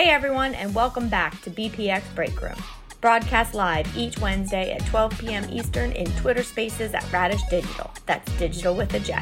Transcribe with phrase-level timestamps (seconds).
[0.00, 2.56] Hey everyone, and welcome back to BPX Break Room.
[3.02, 5.46] Broadcast live each Wednesday at 12 p.m.
[5.50, 7.94] Eastern in Twitter Spaces at Radish Dijital.
[8.06, 9.18] That's digital with a J.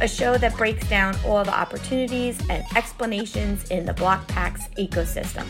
[0.00, 5.46] A show that breaks down all the opportunities and explanations in the Blokpax ecosystem.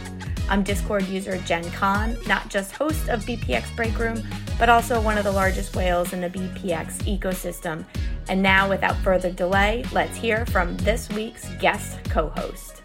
[0.50, 4.22] I'm Discord user Jen Kahn, not just host of BPX Break Room,
[4.58, 7.86] but also one of the largest whales in the BPX ecosystem.
[8.28, 12.81] And now, without further delay, let's hear from this week's guest co host.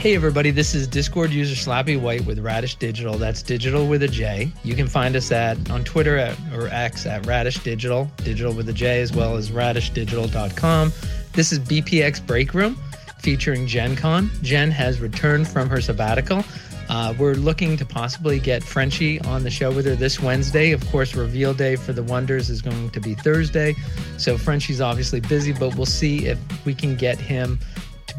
[0.00, 3.18] Hey everybody, this is Discord user Slappy White with Radish Dijital.
[3.18, 4.50] That's digital with a J.
[4.64, 8.70] You can find us at on Twitter at, or X at Radish Dijital, digital with
[8.70, 10.92] a J, as well as radishdijital.com.
[11.34, 12.76] This is BPX Break Room
[13.18, 14.30] featuring Jen Con.
[14.40, 16.44] Jen has returned from her sabbatical.
[16.88, 20.72] Uh, we're looking to possibly get Frenchie on the show with her this Wednesday.
[20.72, 23.74] Of course, reveal day for the Wonders is going to be Thursday.
[24.16, 27.60] So Frenchie's obviously busy, but we'll see if we can get him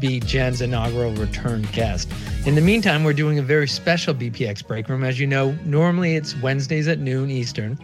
[0.02, 2.10] be Jen's inaugural return guest.
[2.44, 5.04] In the meantime, we're doing a very special BPX break room.
[5.04, 7.78] As you know, normally it's Wednesdays at noon Eastern.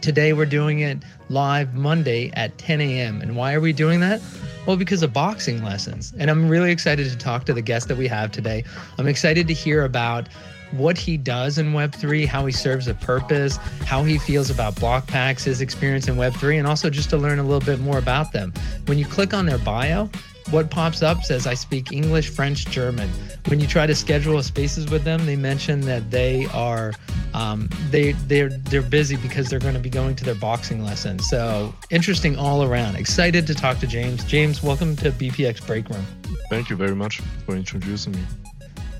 [0.00, 3.20] Today we're doing it live Monday at 10 a.m.
[3.20, 4.22] And why are we doing that?
[4.66, 6.14] Well, because of boxing lessons.
[6.18, 8.64] And I'm really excited to talk to the guest that we have today.
[8.96, 10.28] I'm excited to hear about
[10.70, 15.44] what he does in Web3, how he serves a purpose, how he feels about Blokpax,
[15.44, 18.54] his experience in Web3, and also just to learn a little bit more about them.
[18.86, 20.08] When you click on their bio,
[20.50, 23.08] what pops up says I speak English, French, German.
[23.46, 26.92] When you try to schedule spaces with them, they mention that they are
[27.34, 31.28] um, they they're they're busy because they're going to be going to their boxing lessons.
[31.28, 32.96] So interesting all around.
[32.96, 34.24] Excited to talk to James.
[34.24, 36.04] James, welcome to BPX Break Room.
[36.50, 38.22] Thank you very much for introducing me.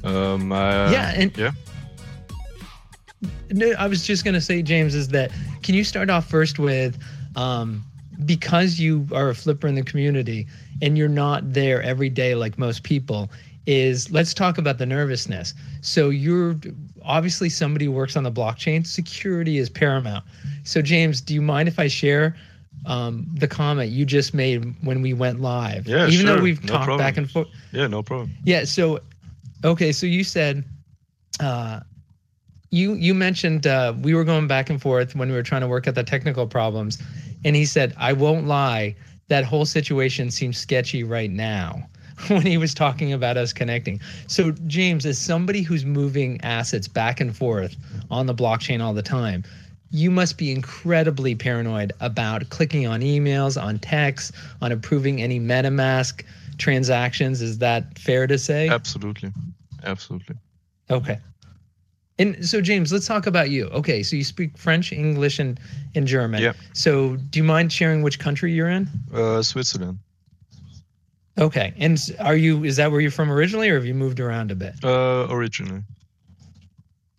[0.04, 1.52] Um, I, yeah, and yeah.
[3.50, 5.30] No, I was just going to say, James, is that
[5.62, 6.98] can you start off first with
[7.36, 7.84] um,
[8.24, 10.46] because you are a flipper in the community
[10.82, 13.30] and you're not there every day like most people
[13.66, 15.54] is let's talk about the nervousness.
[15.80, 16.56] So you're
[17.04, 20.24] obviously somebody who works on the blockchain security is paramount.
[20.64, 22.36] So james do you mind if i share
[22.84, 25.86] um, the comment you just made when we went live?
[25.86, 26.36] Yeah even sure.
[26.36, 27.06] though we've no talked problem.
[27.06, 27.48] back and forth.
[27.70, 28.32] Yeah no problem.
[28.44, 28.98] Yeah so
[29.64, 30.64] okay so you said
[31.38, 31.80] uh,
[32.70, 35.68] you you mentioned uh, we were going back and forth when we were trying to
[35.68, 37.00] work out the technical problems
[37.44, 38.94] and he said i won't lie
[39.32, 41.88] that whole situation seems sketchy right now
[42.28, 43.98] when he was talking about us connecting.
[44.26, 47.74] So, James, as somebody who's moving assets back and forth
[48.10, 49.42] on the blockchain all the time,
[49.90, 56.24] you must be incredibly paranoid about clicking on emails, on texts, on approving any MetaMask
[56.58, 57.40] transactions.
[57.40, 58.68] Is that fair to say?
[58.68, 59.32] Absolutely.
[59.82, 60.36] Absolutely.
[60.90, 61.18] Okay.
[62.18, 63.66] And so, James, let's talk about you.
[63.68, 65.58] Okay, so you speak French, English, and,
[65.94, 66.42] and German.
[66.42, 66.52] Yeah.
[66.74, 68.88] So, do you mind sharing which country you're in?
[69.12, 69.98] Uh, Switzerland.
[71.38, 71.72] Okay.
[71.78, 74.54] And are you, is that where you're from originally, or have you moved around a
[74.54, 74.74] bit?
[74.84, 75.82] Uh, originally.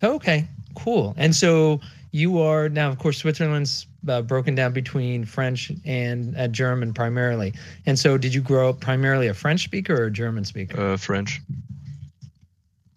[0.04, 1.16] Okay, cool.
[1.18, 1.80] And so
[2.12, 7.54] you are now, of course, Switzerland's uh, broken down between French and uh, German primarily.
[7.86, 10.80] And so, did you grow up primarily a French speaker or a German speaker?
[10.80, 11.42] Uh, French.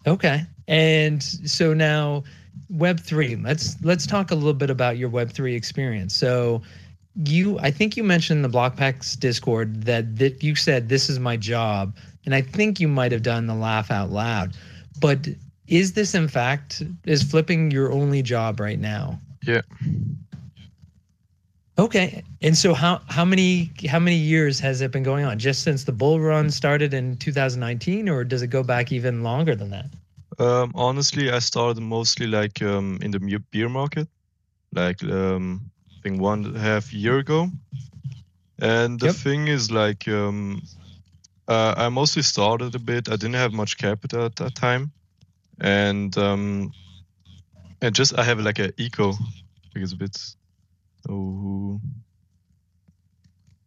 [0.07, 0.43] Okay.
[0.67, 2.23] And so now
[2.71, 6.15] Web3, let's let's talk a little bit about your Web3 experience.
[6.15, 6.61] So
[7.25, 11.37] you I think you mentioned the Blokpax Discord that that you said this is my
[11.37, 11.95] job
[12.25, 14.55] and I think you might have done the laugh out loud.
[14.99, 15.27] But
[15.67, 19.19] is this in fact is flipping your only job right now?
[19.43, 19.61] Yeah.
[21.79, 22.23] Okay.
[22.41, 25.37] And so how how many how many years has it been going on?
[25.37, 29.55] Just since the bull run started in 2019 or does it go back even longer
[29.55, 29.85] than that?
[30.39, 33.19] Um, honestly, I started mostly like um, in the
[33.51, 34.07] beer market,
[34.73, 37.49] like um, I think one and a half year ago.
[38.59, 39.15] And the Yep.
[39.15, 40.61] thing is, like, um,
[41.47, 43.07] uh, I mostly started a bit.
[43.09, 44.91] I didn't have much capital at that time,
[45.61, 46.71] and um,
[47.81, 49.13] and just I have like an eco,
[49.73, 50.36] because it's a bit.
[51.09, 51.79] Oh,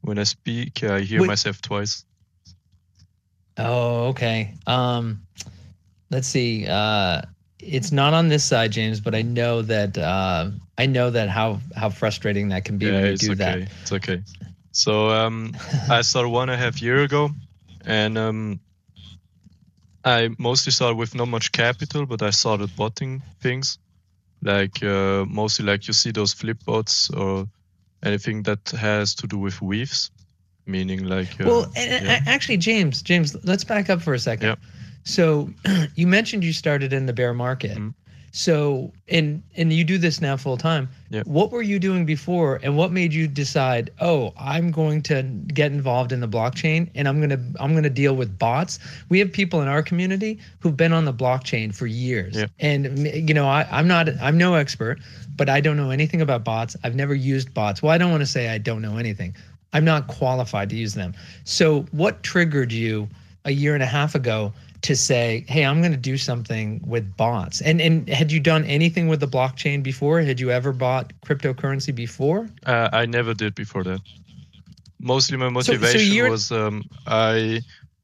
[0.02, 1.26] when I speak, I hear Wait.
[1.26, 2.04] myself twice.
[3.56, 4.54] Oh, okay.
[4.66, 5.26] Um,
[6.10, 6.66] let's see.
[6.66, 7.22] Uh,
[7.58, 11.60] it's not on this side, James, but I know that uh, I know that how
[11.76, 13.36] how frustrating that can be yeah, when you it's do okay.
[13.36, 13.68] that.
[13.82, 14.22] It's okay.
[14.72, 15.54] So um,
[15.90, 17.30] I started one and a half year ago,
[17.84, 18.60] and um,
[20.04, 23.78] I mostly started with not much capital, but I started botting things,
[24.42, 27.46] like uh, mostly like you see those flip bots or
[28.02, 30.10] anything that has to do with weaves,
[30.66, 32.20] meaning like uh, well, and, yeah.
[32.26, 34.48] actually, James, James, let's back up for a second.
[34.48, 34.58] Yep.
[35.04, 35.50] So,
[35.94, 37.78] you mentioned you started in the bear market.
[37.78, 37.94] Mhm.
[38.32, 40.88] So, and and you do this now full time.
[41.10, 41.22] Yeah.
[41.24, 43.90] What were you doing before, and what made you decide?
[44.00, 48.14] Oh, I'm going to get involved in the blockchain, and I'm gonna I'm gonna deal
[48.14, 48.78] with bots.
[49.08, 52.46] We have people in our community who've been on the blockchain for years, Yeah.
[52.60, 55.00] and you know, I, I'm not I'm no expert,
[55.36, 56.76] but I don't know anything about bots.
[56.84, 57.82] I've never used bots.
[57.82, 59.34] Well, I don't want to say I don't know anything.
[59.72, 61.14] I'm not qualified to use them.
[61.44, 63.08] So, what triggered you
[63.44, 67.16] a year and a half ago to say, "Hey, I'm going to do something with
[67.16, 67.60] bots"?
[67.60, 70.20] And and had you done anything with the blockchain before?
[70.20, 72.48] Had you ever bought cryptocurrency before?
[72.66, 74.00] Uh, I never did before that.
[74.98, 77.60] Mostly my motivation you're- was um, I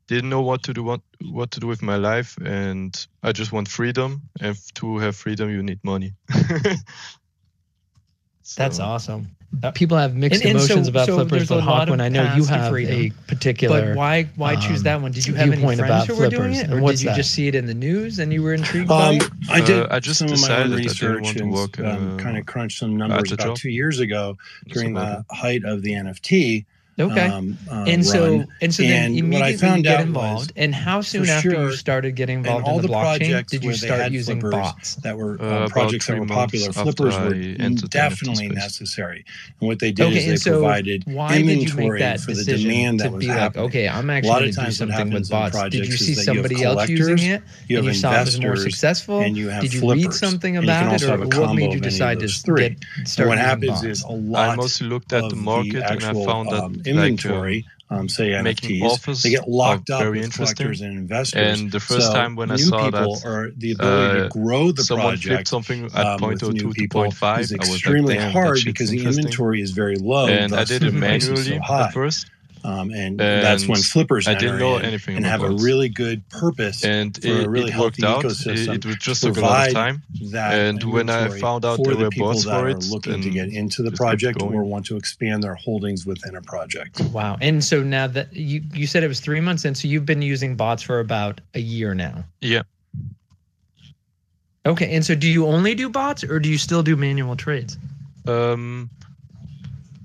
[0.08, 1.00] didn't know what to do what
[1.30, 4.22] what to do with my life, and I just want freedom.
[4.40, 6.14] And to have freedom, you need money.
[8.54, 9.28] That's awesome.
[9.74, 12.34] People have mixed And- and so- emotions about so flippers, there's but Hawkwind, I know
[12.34, 13.88] you have freedom, a particular.
[13.88, 15.12] But why why choose um, that one?
[15.12, 17.16] Did you have any friends about who were doing it, or what's did you that?
[17.16, 19.30] just see it in the news and you were intrigued by Um, it?
[19.48, 22.14] I did Uh, I just some of my decided own I didn't research and um,
[22.18, 24.36] uh, kind of crunched some numbers about two years ago
[24.68, 26.66] during the height of the NFT.
[26.98, 27.26] Okay.
[27.26, 30.00] Um, uh, and so and so then And what I immediately found you get out
[30.00, 30.52] was, involved.
[30.56, 33.18] And how soon for after you started getting and involved all in the the blockchain
[33.18, 34.96] projects did you start using bots?
[34.96, 36.72] that were Uh, uh, projects that were popular.
[36.72, 37.34] Flippers were
[37.88, 38.56] definitely space.
[38.56, 39.24] necessary.
[39.60, 42.20] And what they did Okay, is they so provided why did you make inventory that
[42.20, 43.66] for the demand to that was be like, happening.
[43.66, 45.64] okay, I'm A actually lot going of to do something with bots?
[45.68, 48.24] Did you see that you somebody else using it you and have you saw it
[48.24, 49.20] was more successful?
[49.20, 51.72] and you have Did you read something And you can about it, or what made
[51.72, 55.24] you decide to get And start what using happens is a lot mostly looked at
[55.24, 59.48] of the market and I found that um, like, inventory, um, say NFTs, they get
[59.48, 61.60] locked up with collectors and investors.
[61.60, 64.22] And the first so time when I new saw people that or the ability uh,
[64.24, 66.74] to grow the someone flipped project something at um, point with oh new two to
[66.74, 69.96] people point five, is I was like, extremely that hard because the inventory is very
[69.96, 70.26] low.
[70.26, 72.28] and I did it manually so at first,
[72.66, 75.88] Um, and that's when flippers I didn't know in anything and about have a really
[75.88, 78.24] good purpose and for it, a really it worked healthy out.
[78.24, 80.02] It, ecosystem it was just to took a lot of time.
[80.32, 82.70] that And when I found out for there the were people bots that for are
[82.70, 86.42] it, looking to get into the project or want to expand their holdings within a
[86.42, 87.00] project.
[87.12, 87.38] Wow.
[87.40, 90.22] And so now that you you said it was three months in, so you've been
[90.22, 92.24] using bots for about a year now.
[92.40, 92.62] Yeah.
[94.66, 94.92] Okay.
[94.92, 97.78] And so do you only do bots or do you still do manual trades?
[98.26, 98.90] Um,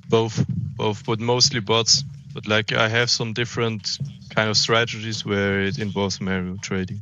[0.09, 0.45] both,
[0.77, 2.03] both, but mostly bots.
[2.33, 3.97] But like I have some different
[4.29, 7.01] kind of strategies where it involves manual trading.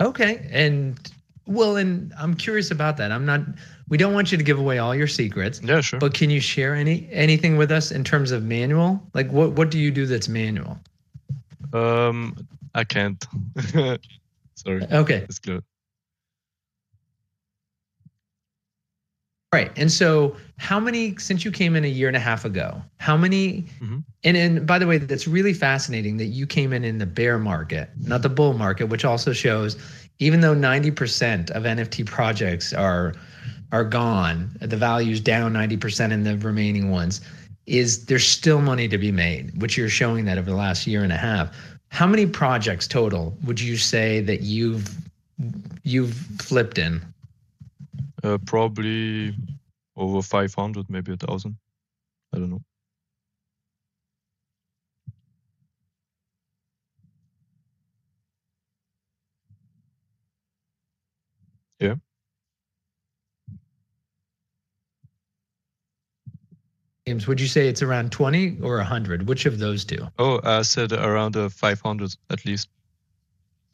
[0.00, 0.48] Okay.
[0.50, 0.98] And
[1.46, 3.12] well, and I'm curious about that.
[3.12, 3.40] I'm not
[3.88, 6.00] we don't want you to give away all your secrets, Yeah, sure.
[6.00, 9.00] but can you share any anything with us in terms of manual?
[9.14, 10.78] Like what what do you do that's manual?
[11.72, 12.36] Um,
[12.74, 13.24] I can't.
[14.54, 15.24] Sorry, Okay.
[15.28, 15.62] it's good.
[19.52, 19.70] Right.
[19.76, 23.16] And so, how many, since you came in a year and a half ago, how
[23.16, 24.02] many, Mhm.
[24.24, 27.38] and, and by the way, that's really fascinating that you came in in the bear
[27.38, 29.76] market, not the bull market, which also shows
[30.18, 33.14] even though 90% of NFT projects are
[33.72, 37.20] are gone, the value's down 90% in the remaining ones,
[37.66, 41.02] is there's still money to be made, which you're showing that over the last year
[41.02, 41.50] and a half.
[41.90, 44.96] How many projects total would you say that you've
[45.82, 47.00] you've flipped in?
[48.22, 49.36] Uh, probably
[49.96, 51.56] over 500, maybe a thousand.
[52.32, 52.62] I don't know.
[61.78, 61.96] Yeah.
[67.06, 69.28] James, would you say it's around 20 or 100?
[69.28, 70.08] Which of those two?
[70.18, 72.68] Oh, I said around uh, 500 at least.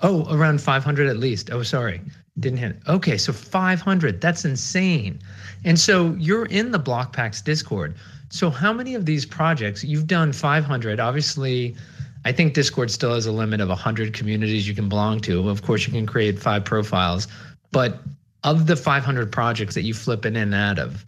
[0.01, 1.51] Oh, around 500 at least.
[1.51, 2.01] Oh, sorry.
[2.41, 2.73] Didn't hit.
[2.73, 2.83] it.
[2.89, 4.21] Okay, so 500.
[4.21, 5.21] That's insane.
[5.65, 7.95] And so you're in the Blokpax Discord.
[8.31, 10.99] So how many of these projects you've done 500?
[10.99, 11.77] Obviously,
[12.25, 15.49] I think Discord still has a limit of 100 communities you can belong to.
[15.49, 17.29] Of course, you can create five profiles,
[17.73, 18.01] but
[18.45, 21.05] of the 500 projects that you flip in and out of,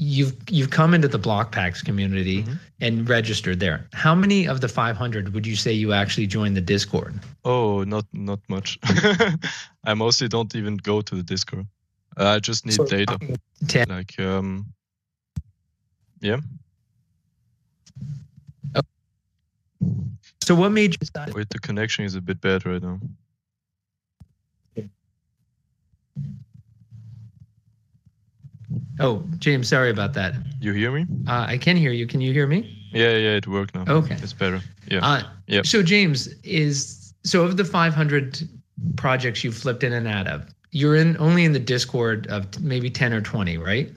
[0.00, 2.58] you've you've come into the Blokpax community Mhm.
[2.80, 3.86] and registered there.
[3.92, 7.18] How many of the 500 would you say you actually joined the Discord?
[7.44, 8.78] Oh, not not much.
[9.84, 11.66] I mostly don't even go to the Discord.
[12.16, 13.18] I just need So- data.
[13.66, 13.86] Ten.
[13.88, 14.66] Like um,
[16.20, 16.40] yeah.
[20.44, 21.34] So what made you decide?
[21.34, 22.98] Wait, the connection is a bit bad right now.
[29.00, 30.34] Oh, James, sorry about that.
[30.60, 31.06] You hear me?
[31.26, 32.06] Uh, I can hear you.
[32.06, 32.74] Can you hear me?
[32.92, 33.84] Yeah, yeah, it worked now.
[33.86, 34.16] Okay.
[34.22, 34.60] It's better.
[34.90, 35.04] Yeah.
[35.04, 35.64] Uh, Yep.
[35.66, 38.46] So James is so of the 500
[38.96, 42.90] projects you flipped in and out of, you're in only in the Discord of maybe
[42.90, 43.90] 10 or 20, right?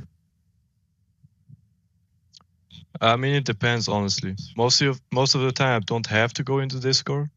[3.01, 4.35] I mean, it depends, honestly.
[4.55, 7.29] Most of most of the time, I don't have to go into Discord,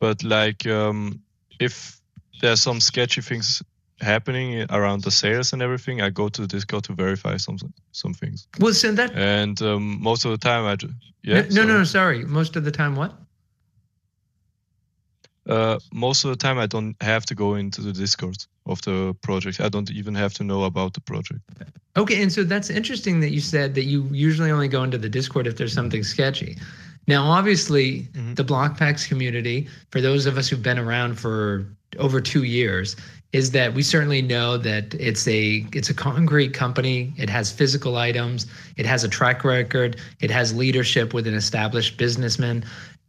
[0.00, 1.20] but like, um,
[1.60, 2.00] if
[2.40, 3.62] there's some sketchy things
[4.00, 7.58] happening around the sales and everything, I go to Discord to verify some
[7.92, 8.46] some things.
[8.58, 10.88] Well, so that And um, most of the time, I ju-
[11.24, 11.46] no, yeah.
[11.50, 12.24] no, no, sorry.
[12.24, 13.12] Most of the time, what?
[15.46, 19.14] Uh, most of the time, I don't have to go into the Discord of the
[19.20, 19.60] project.
[19.60, 21.40] I don't even have to know about the project.
[21.96, 25.08] Okay, and so that's interesting that you said that you usually only go into the
[25.08, 26.56] Discord if there's something sketchy.
[27.06, 28.36] Now, obviously, Mhm.
[28.36, 31.66] the Blokpax community, for those of us who've been around for
[31.98, 32.96] over two years,
[33.34, 37.12] is that we certainly know that it's a it's a concrete company.
[37.16, 38.46] It has physical items.
[38.76, 39.96] It has a track record.
[40.20, 42.64] It has leadership with an established businessman.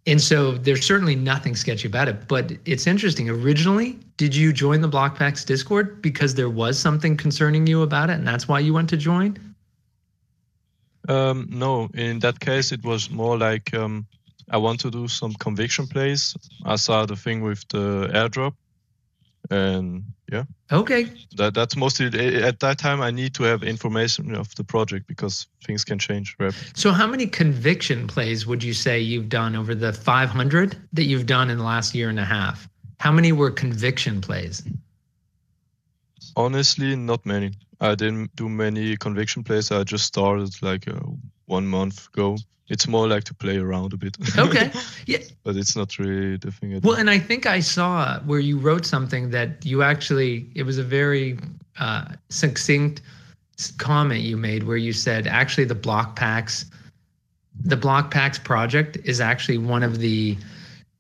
[0.08, 2.28] And so there's certainly nothing sketchy about it.
[2.28, 3.30] But it's interesting.
[3.30, 8.14] Originally, did you join the Blokpax Discord because there was something concerning you about it,
[8.14, 9.38] and that's why you went to join?
[11.08, 14.08] Um, no, in that case, it was more like um,
[14.50, 16.36] I want to do some conviction plays.
[16.66, 18.56] I saw the thing with the airdrop,
[19.52, 21.08] and yeah, Okay.
[21.38, 22.08] that that's mostly
[22.44, 23.02] at that time.
[23.02, 26.36] I need to have information of the project because things can change.
[26.40, 26.68] rapidly.
[26.76, 31.26] So, how many conviction plays would you say you've done over the 500 that you've
[31.28, 32.68] done in the last year and a half?
[33.00, 34.64] How many were conviction plays?
[36.36, 37.52] Honestly, not many.
[37.80, 39.72] I didn't do many conviction plays.
[39.72, 41.00] I just started like uh,
[41.48, 42.38] one month ago.
[42.68, 44.18] It's more like to play around a bit.
[44.38, 44.72] Okay.
[45.06, 45.20] Yeah.
[45.44, 46.80] but it's not really the thing.
[46.82, 50.80] Well, and I think I saw where you wrote something that you actually, it was
[50.80, 51.38] a very
[51.80, 53.02] uh, succinct
[53.78, 56.66] comment you made where you said actually the Blokpax,
[57.64, 60.38] the Blokpax project is actually one of the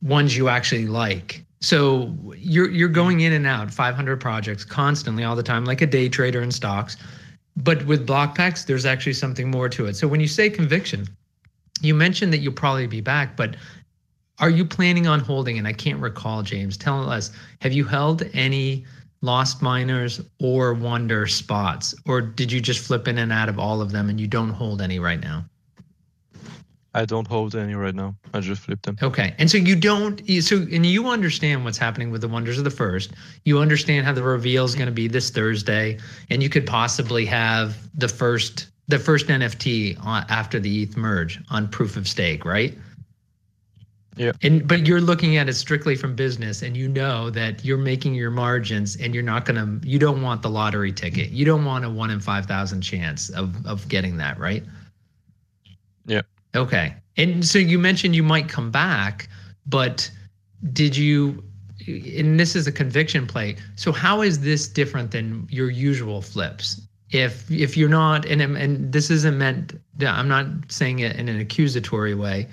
[0.02, 1.44] ones you actually like.
[1.62, 5.88] So you're you're going in and out 500 projects constantly all the time, like a
[5.88, 6.96] day trader in stocks.
[7.58, 9.96] But with Blokpax, there's actually something more to it.
[9.96, 11.08] So when you say conviction,
[11.82, 13.56] you mentioned that you'll probably be back, but
[14.40, 15.58] are you planning on holding?
[15.58, 16.76] And I can't recall, James.
[16.76, 17.32] Tell us,
[17.62, 18.86] have you held any
[19.22, 23.82] lost miners or wonder spots, or did you just flip in and out of all
[23.82, 25.46] of them and you don't hold any right now?
[26.96, 28.16] I don't hold any right now.
[28.34, 28.98] I just flip them.
[29.04, 30.22] Okay, and so you don't.
[30.42, 33.12] So and you understand what's happening with the wonders of the first.
[33.44, 36.00] You understand how the reveal is going to be this Thursday,
[36.30, 41.38] and you could possibly have the first the first NFT on, after the ETH merge
[41.50, 42.74] on proof of stake, right?
[44.16, 44.32] Yeah.
[44.42, 48.16] And but you're looking at it strictly from business, and you know that you're making
[48.16, 49.82] your margins, and you're not gonna.
[49.84, 51.32] You don't want the lottery ticket.
[51.32, 54.64] You don't want a one in five thousand chance of of getting that, right?
[56.56, 56.96] Okay.
[57.18, 59.30] And so you mentioned you might come back,
[59.66, 60.10] but
[60.74, 61.44] did you
[61.88, 63.56] and this is a conviction play.
[63.76, 66.82] So how is this different than your usual flips?
[67.12, 71.40] If if you're not and and this isn't meant I'm not saying it in an
[71.40, 72.48] accusatory way,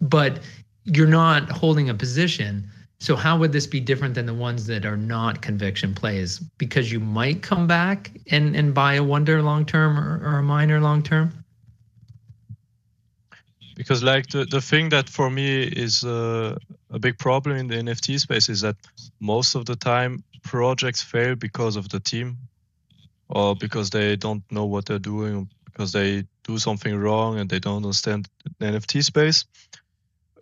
[0.00, 0.40] but
[0.84, 2.68] you're not holding a position.
[3.00, 6.38] So how would this be different than the ones that are not conviction plays?
[6.58, 10.42] Because you might come back and and buy a wonder long term or, or a
[10.42, 11.32] minor long term.
[13.78, 16.58] Because like the, the thing that for me is uh,
[16.90, 18.76] a big problem in the nft space is that
[19.20, 22.36] most of the time projects fail because of the team
[23.28, 27.48] or because they don't know what they're doing or because they do something wrong and
[27.48, 29.44] they don't understand the nft space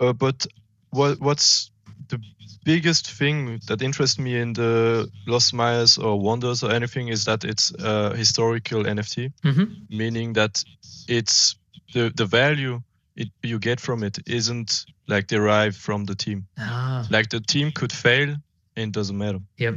[0.01, 0.47] uh, but
[0.91, 1.71] what what's
[2.09, 2.19] the
[2.65, 7.45] biggest thing that interests me in the lost miners or wonders or anything is that
[7.45, 9.65] it's a historical nft Mm-hmm.
[9.91, 10.65] meaning that
[11.07, 11.57] it's
[11.93, 12.81] the the value
[13.17, 16.47] it, you get from it isn't like derived from the team.
[16.59, 18.29] Ah, Like the team could fail
[18.77, 19.41] and it doesn't matter.
[19.57, 19.75] yep.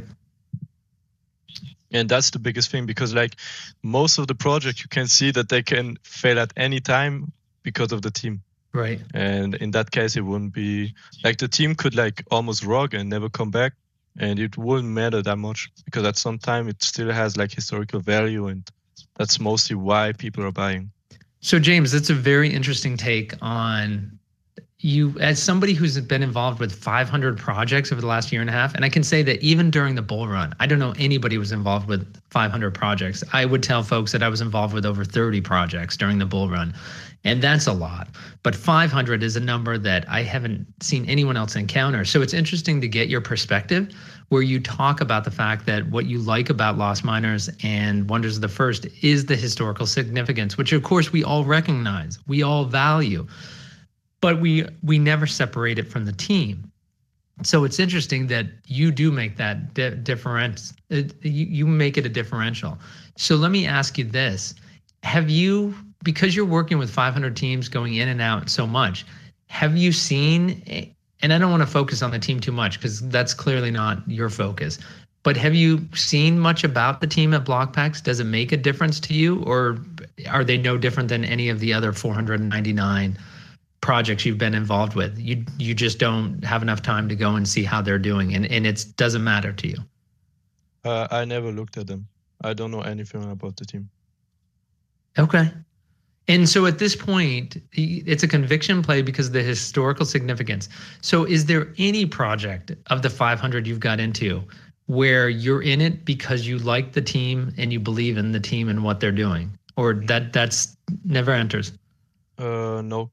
[1.92, 3.34] And that's the biggest thing because like
[3.82, 7.32] most of the project you can see that they can fail at any time
[7.64, 8.42] because of the team.
[8.72, 9.00] Right.
[9.12, 10.94] And in that case it wouldn't be
[11.24, 13.72] like the team could like almost rock and never come back
[14.18, 17.98] and it wouldn't matter that much because at some time it still has like historical
[18.00, 18.68] value and
[19.16, 20.92] that's mostly why people are buying.
[21.40, 24.19] So, James, that's a very interesting take on
[24.82, 28.52] you as somebody who's been involved with 500 projects over the last year and a
[28.52, 28.74] half.
[28.74, 31.52] And I can say that even during the bull run, I don't know anybody was
[31.52, 33.22] involved with 500 projects.
[33.32, 36.48] I would tell folks that I was involved with over 30 projects during the bull
[36.48, 36.74] run.
[37.24, 38.08] And that's a lot.
[38.42, 42.06] But 500 is a number that I haven't seen anyone else encounter.
[42.06, 43.94] So it's interesting to get your perspective
[44.30, 48.36] where you talk about the fact that what you like about Lost Miners and Wonders
[48.36, 52.64] of the First is the historical significance, which of course we all recognize, we all
[52.64, 53.26] value,
[54.20, 56.70] but we we never separate it from the team.
[57.42, 60.74] So it's interesting that you do make that di- difference.
[60.90, 62.78] It, you, you make it a differential.
[63.16, 64.54] So let me ask you this:
[65.02, 69.06] Have you, because you're working with 500 teams going in and out so much,
[69.48, 70.94] have you seen?
[71.22, 74.08] And I don't want to focus on the team too much because that's clearly not
[74.08, 74.78] your focus.
[75.22, 78.02] but have you seen much about the team at Blokpax?
[78.02, 79.78] Does it make a difference to you, or
[80.28, 83.18] are they no different than any of the other 499
[83.80, 85.18] projects you've been involved with?
[85.18, 88.46] You you just don't have enough time to go and see how they're doing, and
[88.46, 89.76] and it doesn't matter to you.
[90.84, 92.06] Uh, I never looked at them.
[92.42, 93.90] I don't know anything about the team.
[95.18, 95.50] Okay.
[96.28, 100.68] And so at this point, it's a conviction play because of the historical significance.
[101.00, 104.44] So, is there any project of the 500 you've got into
[104.86, 108.68] where you're in it because you like the team and you believe in the team
[108.68, 111.72] and what they're doing, or that that's never enters?
[112.38, 113.10] Uh, no.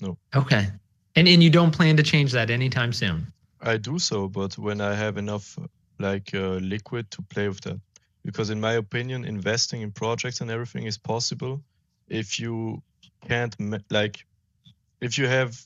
[0.00, 0.16] No.
[0.34, 0.68] Okay.
[1.16, 3.32] And and you don't plan to change that anytime soon.
[3.60, 5.58] I do so, but when I have enough
[5.98, 7.80] like uh, liquid to play with that,
[8.24, 11.60] because in my opinion, investing in projects and everything is possible
[12.08, 12.82] if you
[13.26, 13.56] can't
[13.90, 14.24] like
[15.00, 15.56] if you have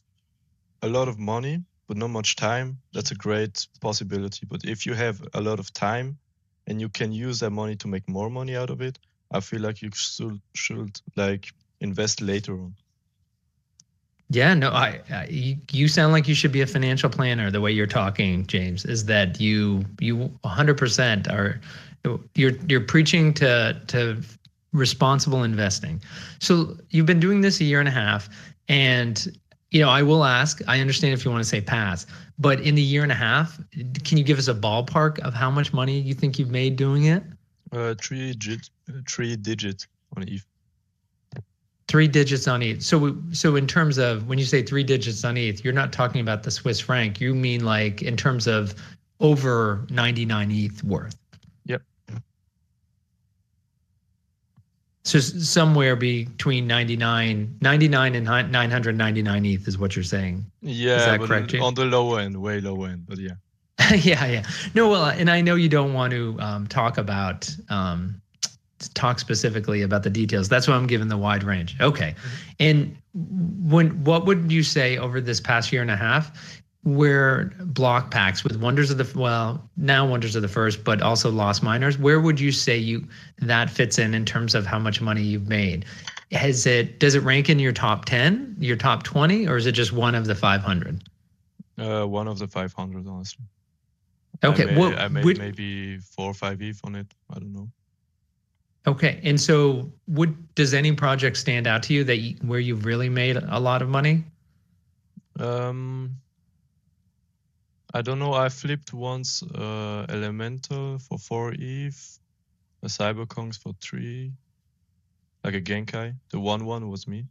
[0.82, 4.94] a lot of money but not much time that's a great possibility but if you
[4.94, 6.18] have a lot of time
[6.66, 8.98] and you can use that money to make more money out of it
[9.32, 12.74] i feel like you should should like invest later on
[14.34, 17.70] yeah no i, I you, sound like you should be a financial planner the way
[17.70, 21.60] you're talking james is that you you 100% are
[22.34, 24.22] you're you're preaching to to
[24.72, 26.02] responsible investing.
[26.40, 28.28] So you've been doing this a year and a half,
[28.68, 29.38] and
[29.70, 30.60] you know I will ask.
[30.66, 32.06] I understand if you want to say pass,
[32.38, 33.60] but in the year and a half,
[34.04, 37.04] can you give us a ballpark of how much money you think you've made doing
[37.04, 37.22] it?
[37.70, 38.68] Uh, three digit,
[39.08, 39.86] three digit
[40.16, 40.44] on ETH.
[41.92, 42.82] Three digits on ETH.
[42.82, 46.22] So, so in terms of when you say three digits on ETH, you're not talking
[46.22, 47.20] about the Swiss franc.
[47.20, 48.74] You mean like in terms of
[49.20, 51.14] over 99 ETH worth.
[51.66, 51.82] Yep.
[55.04, 60.46] So somewhere between 99, 99 and 999 ETH is what you're saying.
[60.62, 61.54] Yeah, is that correct?
[61.56, 63.32] On the low end, way low end, but yeah.
[63.96, 64.46] yeah, yeah.
[64.74, 68.21] No, well, and I know you don't want to um, talk about um,
[68.90, 70.48] talk specifically about the details.
[70.48, 71.76] That's why I'm giving the wide range.
[71.80, 72.54] Okay, mm-hmm.
[72.60, 72.96] and
[73.70, 78.56] when what would you say over this past year and a half where Blokpax with
[78.56, 82.40] wonders of the well now wonders of the first but also lost miners where would
[82.40, 83.06] you say you
[83.38, 85.84] that fits in in terms of how much money you've made
[86.32, 89.72] has it does it rank in your top 10 your top 20 or is it
[89.72, 91.08] just one of the 500
[91.78, 93.44] uh one of the 500 honestly
[94.42, 97.52] okay I made, what i made maybe four or five eth on it i don't
[97.52, 97.68] know
[98.86, 102.84] okay and so would does any project stand out to you that you, where you've
[102.84, 104.24] really made a lot of money
[105.38, 106.16] um
[107.94, 108.32] I don't know.
[108.32, 112.18] I flipped once uh, Elemental for 4 ETH,
[112.82, 114.32] a CyberKongz for 3,
[115.44, 116.14] like a Genkai.
[116.30, 117.26] The 1 1 was me.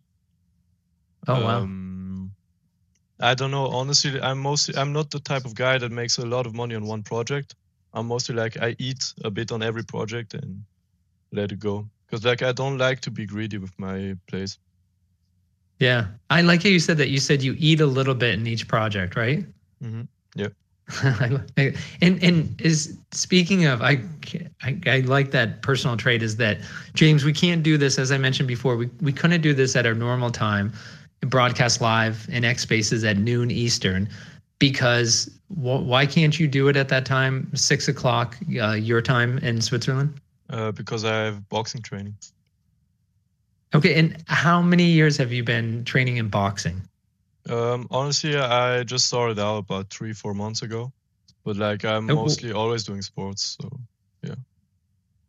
[1.28, 2.32] Oh, um,
[3.20, 3.28] wow.
[3.28, 3.68] I don't know.
[3.68, 6.76] Honestly, I'm mostly, I'm not the type of guy that makes a lot of money
[6.76, 7.56] on one project.
[7.94, 10.64] I'm mostly like, I eat a bit on every project and
[11.32, 11.88] let it go.
[12.06, 14.60] Because, like, I don't like to be greedy with my plays.
[15.80, 16.08] Yeah.
[16.30, 17.10] I like how you said that.
[17.10, 19.46] You said you eat a little bit in each project, right?
[19.84, 20.02] Mm-hmm.
[20.36, 20.54] Yep.
[22.02, 24.02] and and is speaking of I,
[24.62, 26.58] I, I like that personal trait is that
[26.94, 29.86] James we can't do this as I mentioned before we we couldn't do this at
[29.86, 30.74] our normal time
[31.22, 34.10] broadcast live in X Spaces at noon Eastern
[34.60, 39.38] because wh- why can't you do it at that time six o'clock uh, your time
[39.40, 40.20] in Switzerland?
[40.52, 42.16] Uh, because I have boxing training.
[43.74, 46.82] Okay, and how many years have you been training in boxing?
[47.50, 50.92] Um, honestly, I just started out about three, four months ago,
[51.46, 53.56] but like I'm oh, mostly always doing sports.
[53.62, 53.70] So
[54.22, 54.36] yeah.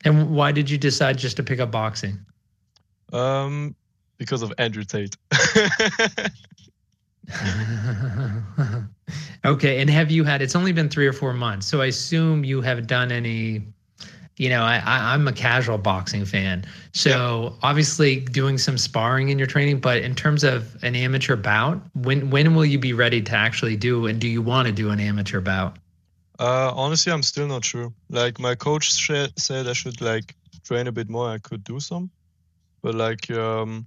[0.04, 2.18] And why did you decide just to pick up boxing?
[3.12, 3.76] Um,
[4.18, 5.16] because of Andrew Tate.
[9.44, 10.42] okay, and have you had?
[10.42, 13.68] It's only been three or four months, so I assume you have done any
[14.36, 17.52] you know, I, I am a casual boxing fan, so yep.
[17.62, 19.80] obviously doing some sparring in your training.
[19.80, 23.76] But in terms of an amateur bout, when when will you be ready to actually
[23.76, 24.06] do?
[24.06, 25.76] And do you want to do an amateur bout?
[26.38, 27.92] Uh, honestly, I'm still not sure.
[28.08, 31.28] Like my coach sh- said, I should like train a bit more.
[31.28, 32.10] I could do some,
[32.82, 33.86] but like um,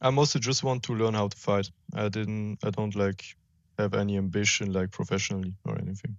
[0.00, 1.70] I mostly just want to learn how to fight.
[1.94, 2.58] I didn't.
[2.64, 3.24] I don't like
[3.78, 6.16] have any ambition like professionally or anything.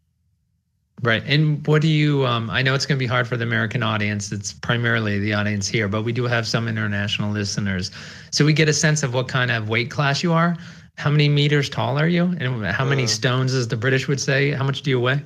[1.03, 1.23] Right.
[1.25, 3.81] And what do you, um, I know it's going to be hard for the American
[3.81, 4.31] audience.
[4.31, 7.89] It's primarily the audience here, but we do have some international listeners.
[8.29, 10.55] So we get a sense of what kind of weight class you are.
[10.97, 12.25] How many meters tall are you?
[12.39, 14.51] And how many uh, stones, as the British would say?
[14.51, 15.25] How much do you weigh?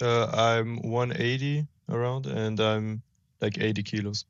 [0.00, 3.02] Uh, I'm 180 around and I'm
[3.40, 4.24] like 80 kilos.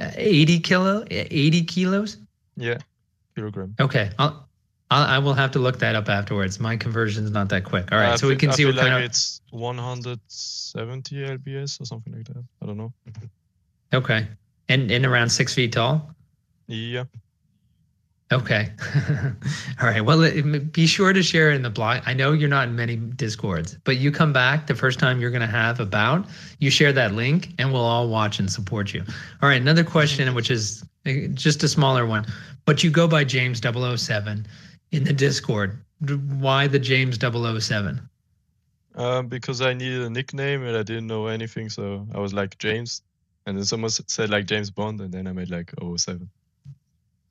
[0.00, 1.04] Uh, 80 kilo?
[1.10, 2.18] 80 kilos?
[2.56, 2.78] Yeah,
[3.34, 3.74] kilogram.
[3.80, 4.10] Okay.
[4.20, 4.47] I'll,
[4.90, 6.58] I'll, I will have to look that up afterwards.
[6.58, 7.92] My conversion's not that quick.
[7.92, 9.02] All right, I so we can I see what kind of.
[9.02, 12.44] it's 170 lbs or something like that.
[12.62, 12.92] I don't know.
[13.92, 14.26] Okay,
[14.68, 16.10] and and around six feet tall.
[16.66, 17.04] Yeah.
[18.30, 18.70] Okay.
[19.80, 20.02] All right.
[20.02, 22.02] Well, it- be sure to share in the blog.
[22.04, 25.30] I know you're not in many discords, but you come back the first time you're
[25.30, 26.26] going to have about,
[26.58, 29.02] you share that link and we'll all watch and support you.
[29.42, 29.60] All right.
[29.60, 32.26] Another question, which is uh, just a smaller one,
[32.66, 34.46] but you go by James 007
[34.92, 35.78] in the Discord.
[36.38, 38.00] Why the James 007?
[38.94, 42.58] Um, because I needed a nickname and I didn't know anything, so I was like
[42.58, 43.02] James,
[43.46, 46.28] and then someone said like James Bond, and then I made like 007.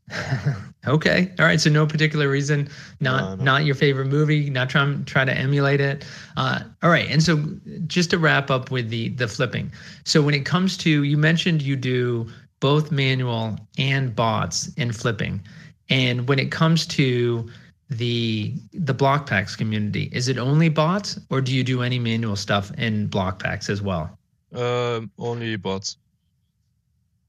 [0.88, 1.32] okay.
[1.38, 1.60] All right.
[1.60, 2.70] So no particular reason.
[3.02, 3.44] Not No, no.
[3.44, 4.50] not your favorite movie.
[4.50, 6.06] Not trying try to emulate it.
[6.38, 7.10] Uh, all right.
[7.10, 7.44] And so
[7.88, 9.72] just to wrap up with the the flipping.
[10.06, 12.28] So when it comes to you mentioned you do
[12.60, 15.42] both manual and bots in flipping,
[15.90, 17.50] and when it comes to
[17.90, 22.72] the the Blokpax community, is it only bots or do you do any manual stuff
[22.78, 24.18] in Blokpax as well?
[24.54, 25.98] Um, only bots.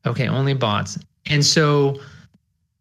[0.07, 0.99] Okay, only bots.
[1.27, 2.01] And so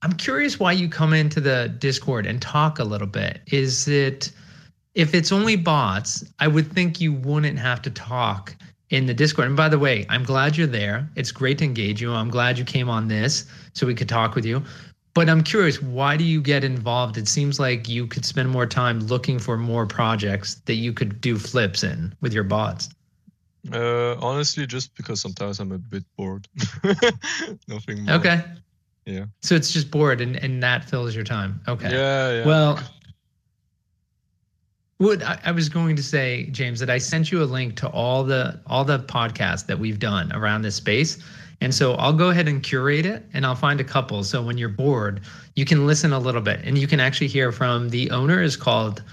[0.02, 3.42] I'm curious why you come into the Discord and talk a little bit.
[3.48, 4.32] Is it
[4.96, 8.56] if it's only bots, I would think you wouldn't have to talk
[8.90, 9.48] in the Discord.
[9.48, 11.08] And by the way, I'm glad you're there.
[11.16, 12.12] It's great to engage you.
[12.14, 14.64] I'm glad you came on this so we could talk with you.
[15.18, 17.18] But I'm curious, why do you get involved?
[17.18, 21.20] It seems like you could spend more time looking for more projects that you could
[21.22, 22.90] do flips in with your bots.
[23.74, 26.48] Uh, honestly, just because sometimes I'm a bit bored.
[27.68, 28.14] Nothing more.
[28.18, 28.44] Okay.
[29.08, 29.26] Yeah.
[29.42, 31.62] So it's just bored and, and that fills your time.
[31.68, 31.90] Okay.
[31.90, 32.46] Yeah, yeah.
[32.46, 32.80] Well,
[35.00, 37.90] what I, I was going to say, James, that I sent you a link to
[37.90, 41.18] all the all the podcasts that we've done around this space.
[41.62, 44.24] And so I'll go ahead and curate it and I'll find a couple.
[44.24, 45.22] So when you're bored,
[45.56, 48.56] you can listen a little bit and you can actually hear from the owner is
[48.56, 49.04] called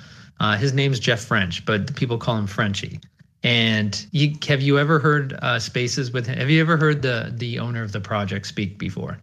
[0.41, 3.01] uh, his name's Jeff French, but people call him Frenchy.
[3.43, 6.39] And you, have you ever heard uh, spaces with him?
[6.39, 9.19] Have you ever heard the the owner of the project speak before?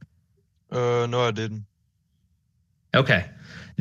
[0.71, 1.65] uh, no, I didn't.
[2.95, 3.25] Okay.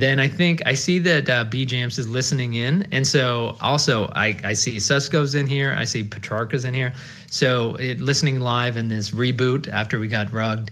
[0.00, 2.86] Then I think I see that uh, B Jams is listening in.
[2.90, 5.74] And so also I, I see Susko's in here.
[5.76, 6.94] I see Petrarca's in here.
[7.26, 10.70] So it, listening live in this reboot after we got rugged.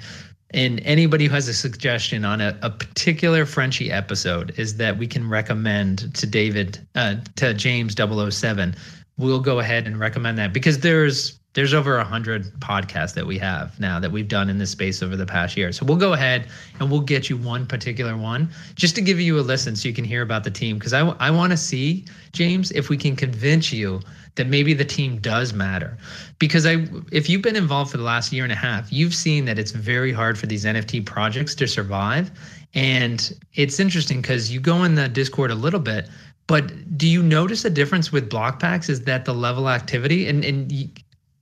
[0.52, 5.06] And anybody who has a suggestion on a, a particular Frenchie episode is that we
[5.06, 8.74] can recommend to David, uh, to James 007.
[9.18, 13.36] We'll go ahead and recommend that because there's there's over a hundred podcasts that we
[13.36, 15.72] have now that we've done in this space over the past year.
[15.72, 16.46] So we'll go ahead
[16.78, 19.92] and we'll get you one particular one just to give you a listen so you
[19.92, 20.78] can hear about the team.
[20.78, 24.00] Because I, I want to see, James, if we can convince you
[24.36, 25.98] that maybe the team does matter.
[26.38, 29.44] Because I, if you've been involved for the last year and a half, you've seen
[29.46, 32.30] that it's very hard for these NFT projects to survive.
[32.74, 36.08] And it's interesting because you go in the Discord a little bit,
[36.46, 38.88] but do you notice a difference with Blokpax?
[38.88, 40.28] Is that the level activity?
[40.28, 40.72] And and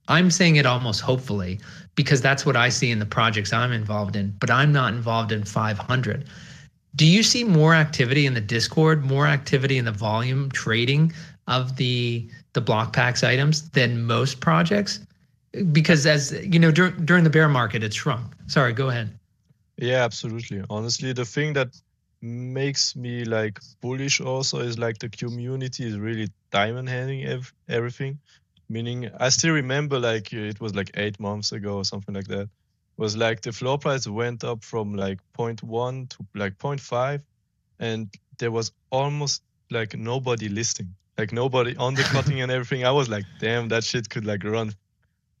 [0.07, 1.59] I'm saying it almost hopefully
[1.95, 5.31] because that's what I see in the projects I'm involved in, but I'm not involved
[5.31, 6.25] in 500.
[6.95, 11.13] Do you see more activity in the Discord, more activity in the volume trading
[11.47, 14.99] of the the Blokpax items than most projects?
[15.71, 18.33] Because as you know, dur- during the bear market, it shrunk.
[18.47, 19.11] Sorry, go ahead.
[19.77, 20.63] Yeah, absolutely.
[20.69, 21.69] Honestly, the thing that
[22.21, 28.19] makes me like bullish also is like the community is really diamond handing ev- everything.
[28.69, 32.27] Meaning, I still remember like uh, it was like eight months ago or something like
[32.27, 32.49] that.
[32.97, 37.23] Was like the floor price went up from like 0.1 to like 0.5,
[37.79, 42.85] and there was almost like nobody listing, like nobody undercutting and everything.
[42.85, 44.73] I was like, damn, that shit could like run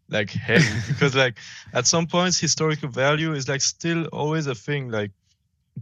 [0.09, 1.37] like heavy because like
[1.73, 5.11] at some points historical value is like still always a thing like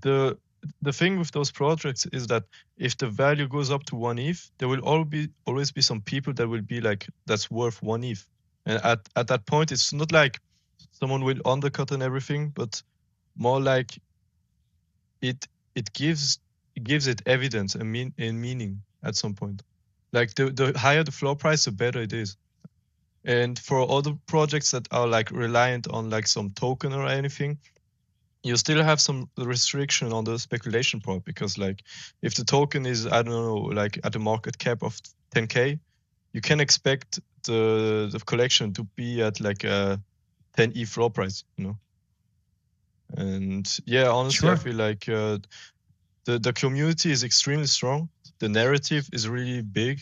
[0.01, 0.37] the
[0.81, 2.43] the thing with those projects is that
[2.77, 6.01] if the value goes up to one ETH, there will all be always be some
[6.01, 8.27] people that will be like that's worth one ETH.
[8.65, 10.39] And at, at that point it's not like
[10.91, 12.81] someone will undercut and everything, but
[13.35, 13.99] more like
[15.21, 16.39] it it gives
[16.75, 19.61] it gives it evidence and mean and meaning at some point.
[20.11, 22.37] Like the, the higher the floor price, the better it is.
[23.25, 27.57] And for other projects that are like reliant on like some token or anything,
[28.45, 31.81] you still have some restriction on the speculation part because like
[32.21, 35.01] if the token is I don't know like at a market cap of
[35.33, 35.79] 10k,
[36.31, 39.99] you can expect the the collection to be at like a
[40.57, 41.77] 10 e floor price, you know.
[43.17, 45.39] And yeah, honestly, I feel like uh,
[46.25, 48.09] the the community is extremely strong.
[48.39, 50.01] The narrative is really big,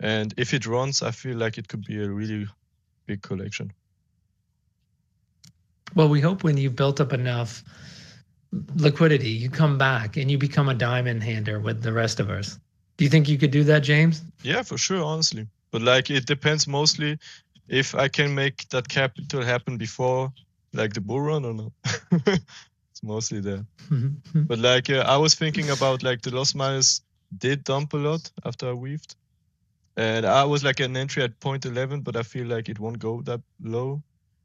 [0.00, 2.46] and if it runs, I feel like it could be a really
[3.06, 3.72] big collection.
[5.94, 7.62] Well, we hope when you've built up enough
[8.76, 12.58] liquidity, you come back and you become a diamond hander with the rest of us.
[12.96, 14.22] Do you think you could do that, James?
[14.42, 15.48] Yeah, for sure, honestly.
[15.72, 17.18] But like it depends mostly
[17.68, 20.32] if I can make that capital happen before
[20.72, 21.72] like the bull run or not.
[22.26, 23.64] it's mostly there.
[24.34, 27.00] but like uh, I was thinking about like the lost miners
[27.36, 29.16] did dump a lot after I weaved.
[29.96, 33.22] And I was like an entry at 0.11, but I feel like it won't go
[33.22, 34.02] that low.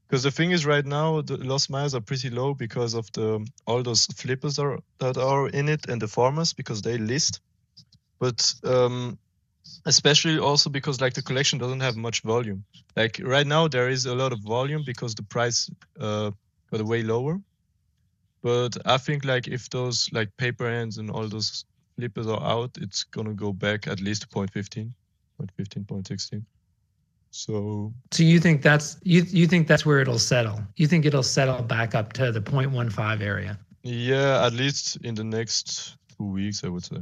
[0.09, 3.47] Because the thing is, right now the lost miners are pretty low because of the
[3.67, 7.41] all those flippers are that are in it and the farmers because they list.
[8.19, 9.19] But um,
[9.85, 12.63] especially also because like the collection doesn't have much volume.
[12.95, 15.69] Like right now there is a lot of volume because the price
[15.99, 16.31] uh,
[16.71, 17.39] got way lower.
[18.41, 21.65] But I think like if those like paper ends and all those
[21.97, 24.91] flippers are out, it's gonna go back at least to 0.15,
[25.39, 26.43] 0.15, 0.16.
[27.31, 30.59] So So you think that's you you think that's where it'll settle?
[30.75, 33.57] You think it'll settle back up to the 0.15 area?
[33.83, 37.01] yeah, at least in the next two weeks, I would say.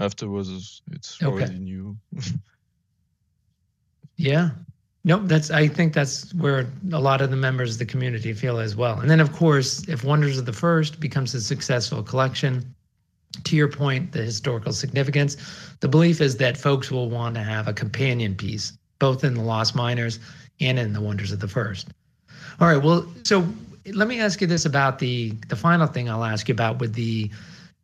[0.00, 1.58] Afterwards, it's already Okay.
[1.58, 1.96] new.
[4.16, 4.50] Yeah.
[5.04, 8.58] Nope, that's I think that's where a lot of the members of the community feel
[8.58, 9.00] as well.
[9.00, 12.74] And then of course, if Wonders of the First becomes a successful collection,
[13.44, 15.36] to your point, the historical significance,
[15.80, 19.42] the belief is that folks will want to have a companion piece, both in the
[19.42, 20.20] Lost Miners
[20.60, 21.88] and in the Wonders of the First.
[22.60, 23.46] All right, well, so
[23.92, 26.94] let me ask you this about the the final thing I'll ask you about with
[26.94, 27.30] the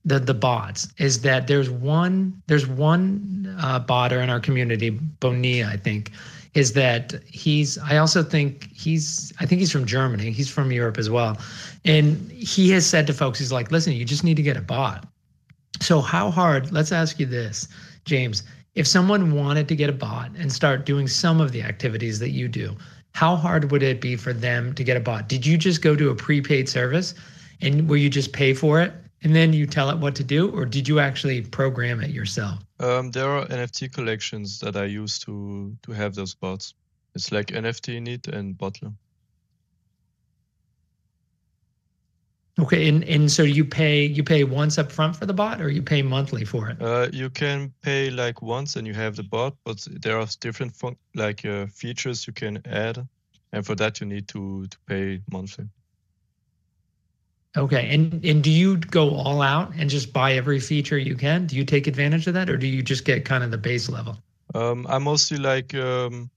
[0.05, 5.73] the the bots is that there's one there's one uh, botter in our community, Bonilla,
[5.73, 6.13] I think,
[6.55, 10.31] is that he's I also think he's I think he's from Germany.
[10.31, 11.39] He's from Europe as well.
[11.85, 14.63] And he has said to folks, he's like, listen, you just need to get a
[14.63, 15.07] bot.
[15.81, 17.69] So how hard, let's ask you this,
[18.05, 18.43] James,
[18.77, 22.31] if someone wanted to get a bot and start doing some of the activities that
[22.31, 22.77] you do,
[23.13, 25.29] how hard would it be for them to get a bot?
[25.29, 27.15] Did you just go to a prepaid service
[27.63, 30.51] and where you just pay for it and then you tell it what to do
[30.51, 32.59] or did you actually program it yourself?
[32.79, 36.75] Um, there are NFT collections that I use to to have those bots.
[37.15, 38.93] It's like NFT Init and Butler.
[42.59, 45.69] Okay, and and so you pay you pay once up front for the bot or
[45.69, 46.81] you pay monthly for it?
[46.81, 50.75] Uh, you can pay like once and you have the bot, but there are different
[50.75, 53.07] fun- like uh, features you can add,
[53.53, 55.67] and for that you need to to pay monthly.
[57.59, 61.47] Okay, and and do you go all out and just buy every feature you can?
[61.47, 63.91] Do you take advantage of that, or do you just get kind of the base
[63.91, 64.17] level?
[64.55, 66.31] Um, I mostly like um,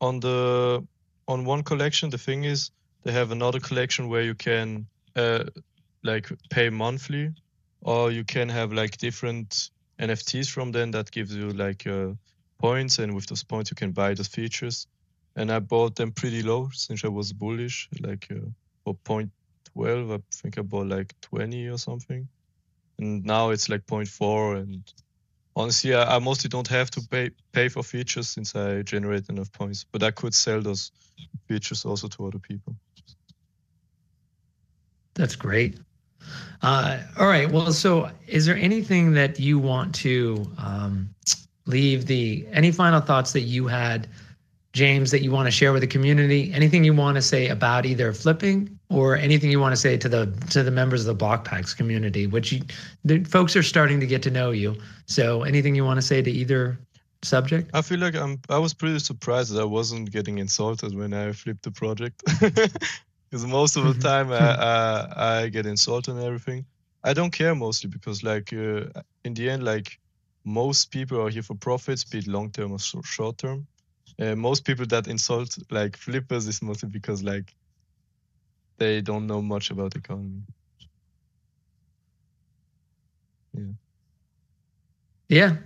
[0.00, 0.86] on the
[1.26, 2.10] on one collection.
[2.10, 2.70] The thing is,
[3.02, 5.44] they have another collection where you can uh,
[6.04, 7.32] like pay monthly,
[7.80, 12.12] or you can have like different NFTs from them that gives you like uh,
[12.58, 14.86] points, and with those points you can buy those features.
[15.36, 18.48] And I bought them pretty low since I was bullish, like uh,
[18.84, 19.30] for point
[19.74, 20.10] twelve.
[20.12, 22.28] I think I bought like twenty or something,
[22.98, 24.82] and now it's like point four and
[25.56, 29.50] honestly I, I mostly don't have to pay pay for features since i generate enough
[29.52, 30.92] points but i could sell those
[31.48, 32.74] features also to other people
[35.16, 35.78] That's great.
[36.62, 37.50] Uh, all right.
[37.50, 41.08] Well, so is there anything that you want to um,
[41.66, 44.08] leave the any final thoughts that you had,
[44.72, 46.52] James, that you want to share with the community?
[46.52, 50.08] Anything you want to say about either flipping or anything you want to say to
[50.08, 52.62] the to the members of the Blokpax community, which you,
[53.04, 54.76] the folks are starting to get to know you.
[55.06, 56.78] So, anything you want to say to either
[57.22, 57.70] subject?
[57.74, 61.32] i feel like i'm i was pretty surprised that i wasn't getting insulted when i
[61.32, 62.22] flipped the project
[63.30, 66.66] because most of the time I, I, I get insulted and everything.
[67.04, 68.86] I don't care mostly because like uh,
[69.24, 69.98] in the end like
[70.44, 73.66] most people are here for profits be it long term or short term.
[74.20, 77.54] Uh, most people that insult like flippers is mostly because like
[78.78, 80.42] they don't know much about economy.
[83.52, 83.72] Yeah,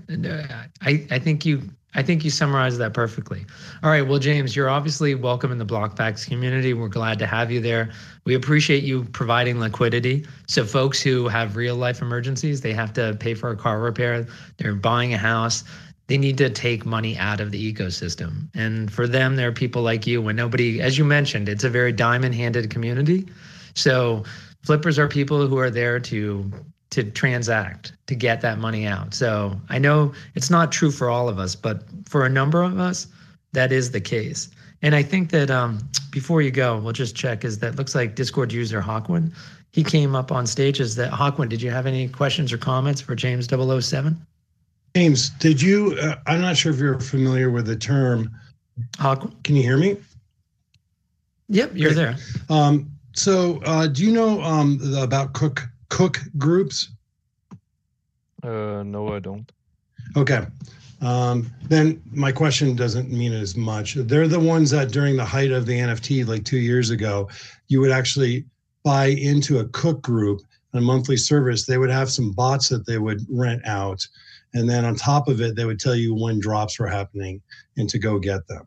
[0.09, 0.43] and, uh,
[0.81, 1.63] I I think you
[1.95, 3.45] I think you summarized that perfectly.
[3.83, 6.73] All right, well, James, you're obviously welcome in the Blokpax community.
[6.73, 7.91] We're glad to have you there.
[8.25, 10.25] We appreciate you providing liquidity.
[10.47, 14.25] So folks who have real life emergencies, they have to pay for a car repair,
[14.59, 15.65] they're buying a house,
[16.07, 18.49] they need to take money out of the ecosystem.
[18.55, 20.23] And for them, there are people like you.
[20.23, 23.29] When nobody, as you mentioned, it's a very diamond-handed community.
[23.75, 24.25] So
[24.63, 26.53] flippers are people who are there to
[26.91, 29.15] to transact to get that money out.
[29.15, 32.79] So I know it's not true for all of us, but for a number of
[32.79, 33.07] us,
[33.53, 34.49] that is the case.
[34.83, 35.79] And I think that um,
[36.11, 37.45] before you go, we'll just check.
[37.45, 39.33] Is that looks like Discord user Hawkwind?
[39.73, 40.81] He came up on stage.
[40.81, 41.51] Is that Hawkwind?
[41.51, 44.27] Did you have any questions or comments for James 007?
[44.97, 45.97] James, did you?
[46.01, 48.31] Uh, I'm not sure if you're familiar with the term.
[48.97, 49.43] Hawkwind?
[49.45, 49.97] Can you hear me?
[51.49, 52.17] Yep, you're there.
[52.49, 56.91] Um, so, uh, do you know um, the- about Cook Cook groups?
[58.43, 59.51] Uh, no, I don't.
[60.17, 60.47] Okay.
[61.03, 63.95] Um, then my question doesn't mean as much.
[63.95, 67.29] They're the ones that during the height of the NFT, like two years ago,
[67.69, 68.45] you would actually
[68.83, 70.41] buy into a cook group
[70.73, 71.67] a monthly service.
[71.67, 74.07] They would have some bots that they would rent out.
[74.55, 77.41] And then on top of it, they would tell you when drops were happening
[77.77, 78.67] and to go get them.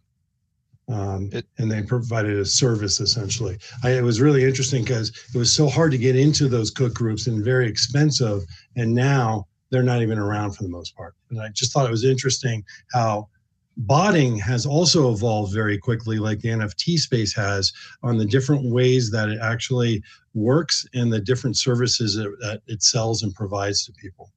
[0.90, 3.58] Um, It- and they provided a service essentially.
[3.84, 6.94] I, it was really interesting because it was so hard to get into those cook
[6.94, 8.44] groups and very expensive.
[8.76, 11.16] And now they're not even around for the most part.
[11.30, 13.30] And I just thought it was interesting how
[13.78, 17.72] botting has also evolved very quickly, like the NFT space has,
[18.04, 20.04] on the different ways that it actually
[20.36, 24.32] works and the different services that, that it sells and provides to people.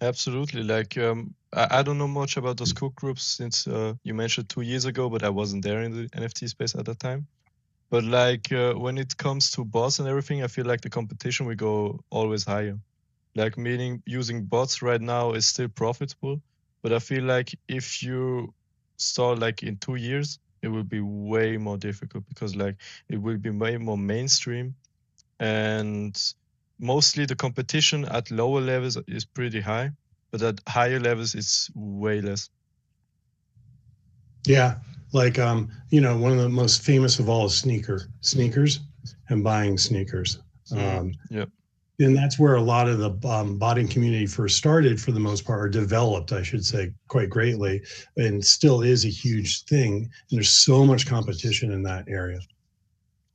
[0.00, 0.62] Absolutely.
[0.62, 4.62] Like, um, I, don't know much about those cook groups since uh, you mentioned two
[4.62, 7.26] years ago, but I wasn't there in the NFT space at that time.
[7.90, 11.46] But like, uh, when it comes to bots and everything, I feel like the competition
[11.46, 12.78] will go always higher.
[13.36, 16.40] Like, meaning using bots right now is still profitable,
[16.82, 18.52] but I feel like if you
[18.96, 22.76] start like in two years, it will be way more difficult because like
[23.08, 24.74] it will be way more mainstream
[25.38, 26.34] and
[26.78, 29.90] mostly the competition at lower levels is pretty high,
[30.34, 32.50] but at higher levels it's way less.
[34.44, 34.78] Yeah,
[35.12, 38.80] like um, you know, one of the most famous of all is sneaker sneakers
[39.28, 40.40] and buying sneakers.
[40.72, 41.50] Um, Yep.
[42.00, 45.44] and that's where a lot of the um, botting community first started, for the most
[45.44, 47.82] part, or developed, I should say, quite greatly,
[48.16, 49.92] and still is a huge thing.
[49.92, 52.40] And there's so much competition in that area.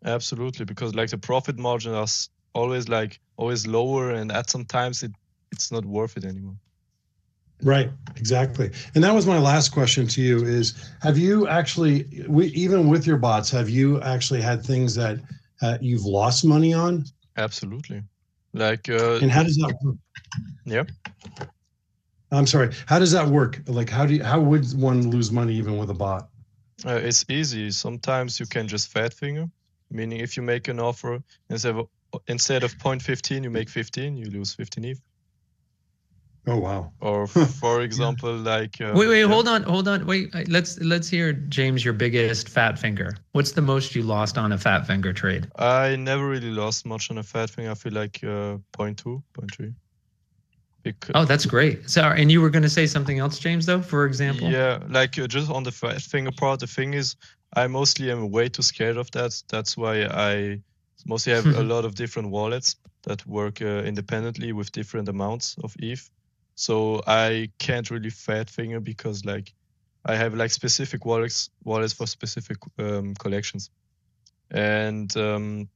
[0.03, 5.01] Absolutely, because like the profit margin is always like always lower, and at some times
[5.01, 5.13] it
[5.53, 6.57] it's not worth it anymore.
[7.61, 8.71] Right, exactly.
[8.95, 13.05] And that was my last question to you: is have you actually, we, even with
[13.05, 15.19] your bots, have you actually had things that
[15.61, 17.03] uh, you've lost money on?
[17.37, 18.03] Absolutely,
[18.53, 19.95] like uh, And how does that work?
[20.65, 20.83] yeah.
[22.31, 22.73] I'm sorry.
[22.85, 23.59] How does that work?
[23.67, 26.29] Like, how do you, how would one lose money even with a bot?
[26.85, 27.71] Uh, it's easy.
[27.71, 29.47] Sometimes you can just fat finger,
[29.89, 31.87] meaning if you make an offer instead of
[32.27, 35.01] instead of 0.15, you make 15, you lose 15 ETH.
[36.47, 36.91] Oh wow.
[37.01, 37.27] Or
[37.61, 39.27] for example, like uh, Wait, wait, yeah.
[39.27, 40.05] hold on, hold on.
[40.05, 43.15] Wait, let's let's hear James your biggest fat finger.
[43.33, 45.49] What's the most you lost on a fat finger trade?
[45.57, 47.71] I never really lost much on a fat finger.
[47.71, 49.73] I feel like uh, 0.2, 0.3.
[50.81, 51.89] Because, Oh, that's great.
[51.89, 54.49] So, and you were going to say something else, James, though, for example?
[54.49, 57.15] Yeah, like uh, just on the fat finger part, the thing is,
[57.55, 59.35] I mostly am way too scared of that.
[59.49, 60.61] That's why I
[61.05, 65.75] mostly have a lot of different wallets that work uh, independently with different amounts of
[65.79, 66.09] ETH.
[66.59, 69.53] So I can't really fat finger because like
[70.03, 73.69] I have like specific wallets wallets for specific um, collections,
[74.51, 75.69] and um,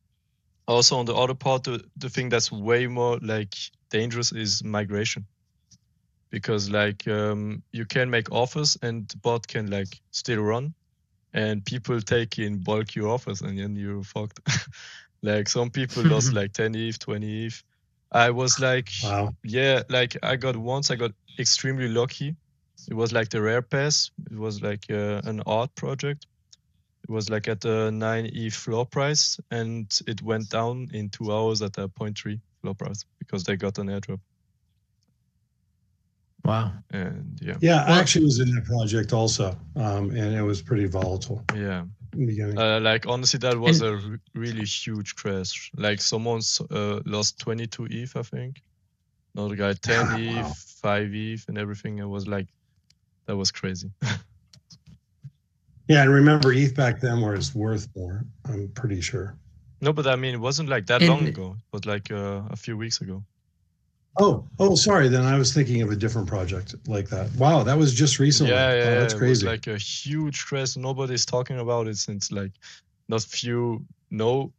[0.67, 3.55] also on the other part, the, the thing that's way more like
[3.91, 5.25] dangerous is migration.
[6.31, 10.73] Because like um, you can make offers and the bot can like still run
[11.33, 14.41] and people take in bulk your offers and then you're fucked.
[15.25, 17.63] Like some people lost like 10 eth 20 eth
[18.13, 19.34] i was like Wow.
[19.43, 22.36] yeah like i got once i got extremely lucky.
[22.89, 24.12] It was like the rare pass.
[24.30, 26.28] It was like uh, an art project.
[27.04, 31.62] It was like at the 9e floor price and it went down in two hours
[31.62, 34.19] at a 0.3 floor price because they got an airdrop.
[36.45, 36.73] Wow.
[36.91, 37.56] and yeah.
[37.62, 41.43] Yeah, I actually was in that project also, um, and it was pretty volatile.
[41.56, 41.82] Yeah.
[41.82, 42.58] in the beginning.
[42.58, 45.71] Uh, like honestly, that was a r- really huge crash.
[45.76, 48.62] Like someone uh, lost 22 ETH, I think.
[49.36, 50.15] Another guy 10 Wow.
[50.49, 51.99] ETH, 5 ETH, and everything.
[51.99, 52.47] It was like,
[53.26, 53.89] that was crazy.
[55.88, 58.23] yeah, and remember, ETH back then was worth more.
[58.45, 59.36] I'm pretty sure.
[59.82, 61.56] no, but I mean, it wasn't like that And- long ago.
[61.58, 63.23] It was like uh, a few weeks ago.
[64.19, 65.08] Oh, oh, sorry.
[65.08, 67.34] Then I was thinking of a different project like that.
[67.36, 68.54] Wow, that was just recently.
[68.54, 69.45] Yeah, Oh, yeah, that's it was crazy.
[69.47, 70.78] like a huge crash.
[70.78, 72.52] Nobody's talking about it since like,
[73.10, 74.52] not few know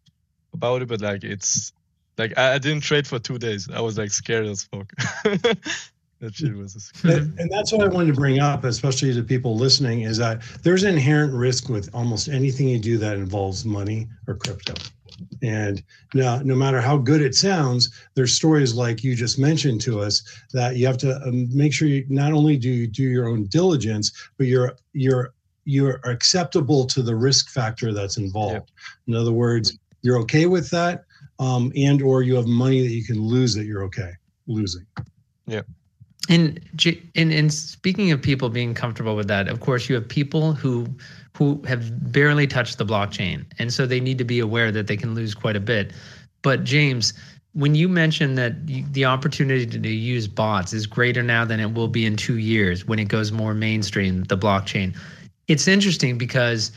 [0.53, 1.73] about it, but like it's
[2.19, 3.69] like I, I didn't trade for two days.
[3.73, 4.93] I was like scared as fuck.
[6.21, 6.93] that shit was.
[7.05, 10.83] and that's what I wanted to bring up, especially to people listening, is that there's
[10.85, 14.75] inherent risk with almost anything you do that involves money or crypto.
[15.43, 15.83] And
[16.15, 20.23] no, no matter how good it sounds, there's stories like you just mentioned to us
[20.53, 23.45] that you have to um, make sure you not only do you do your own
[23.47, 25.33] diligence, but you're you're
[25.65, 28.71] you're acceptable to the risk factor that's involved.
[29.07, 31.05] In other words, you're okay with that,
[31.39, 34.13] um, and or you have money that you can lose that you're okay
[34.47, 34.87] losing.
[35.47, 35.63] Yeah.
[36.29, 36.61] And,
[37.15, 40.87] and and speaking of people being comfortable with that, of course, you have people who
[41.37, 44.97] who have barely touched the blockchain, and so they need to be aware that they
[44.97, 45.93] can lose quite a bit.
[46.43, 47.13] But James,
[47.55, 51.89] when you mentioned that the opportunity to use bots is greater now than it will
[51.89, 54.97] be in two years when it goes more mainstream, the blockchain,
[55.49, 56.73] it's interesting because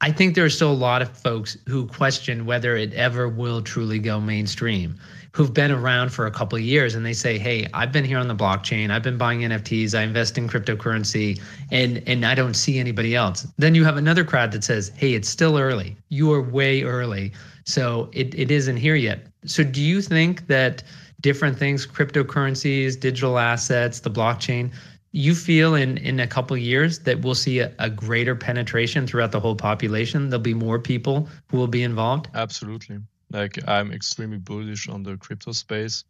[0.00, 3.62] I think there are still a lot of folks who question whether it ever will
[3.62, 4.98] truly go mainstream,
[5.36, 8.16] who've been around for a couple of years and they say, "Hey, I've been here
[8.16, 8.90] on the blockchain.
[8.90, 9.94] I've been buying NFTs.
[9.94, 11.38] I invest in cryptocurrency,
[11.70, 15.12] and and I don't see anybody else." Then you have another crowd that says, "Hey,
[15.12, 15.94] it's still early.
[16.08, 17.32] You are way early,
[17.64, 20.82] so it, it isn't here yet." So do you think that
[21.20, 24.70] different things, cryptocurrencies, digital assets, the blockchain,
[25.12, 29.32] you feel in in a couple years that we'll see a, a, greater penetration throughout
[29.32, 32.98] the whole population there'll be more people who will be involved absolutely
[33.30, 36.04] like i'm extremely bullish on the crypto space.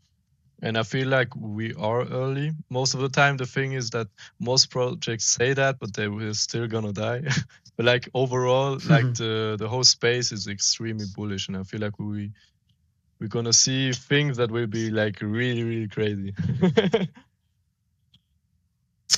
[0.62, 2.52] And i feel like we are early.
[2.70, 4.08] Most of the time the thing is that
[4.40, 7.22] most projects say that but they will still gonna die.
[7.76, 11.98] But like overall like the the whole space is extremely bullish and i feel like
[11.98, 12.32] we
[13.20, 16.34] we're gonna see things that will be like really really crazy.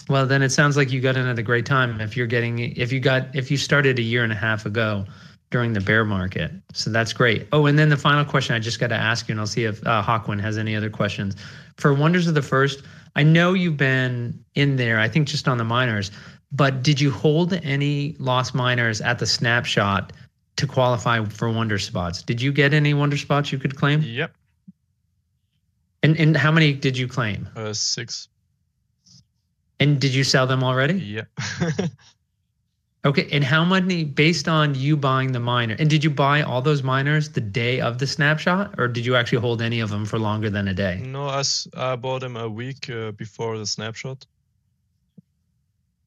[0.08, 2.00] Well, then it sounds like you got in at a great time.
[2.00, 5.06] If you're getting, if you got, if you started a year and a half ago
[5.50, 7.48] during the bear market, so that's great.
[7.52, 9.64] Oh, and then the final question I just got to ask you, and I'll see
[9.64, 11.36] if uh, Hawkwin has any other questions.
[11.76, 12.82] For Wonders of the First,
[13.16, 14.98] I know you've been in there.
[14.98, 16.10] I think just on the miners,
[16.52, 20.12] but did you hold any lost miners at the snapshot
[20.56, 22.22] to qualify for Wonder spots?
[22.22, 24.02] Did you get any Wonder spots you could claim?
[24.02, 24.34] Yep.
[26.02, 27.48] And and how many did you claim?
[27.56, 28.28] Uh, six.
[29.80, 30.94] And did you sell them already?
[30.94, 31.24] Yeah.
[33.04, 33.28] okay.
[33.32, 36.82] And how many, based on you buying the miner, and did you buy all those
[36.82, 40.18] miners the day of the snapshot, or did you actually hold any of them for
[40.18, 41.02] longer than a day?
[41.04, 41.42] No, I,
[41.76, 44.26] I bought them a week uh, before the snapshot.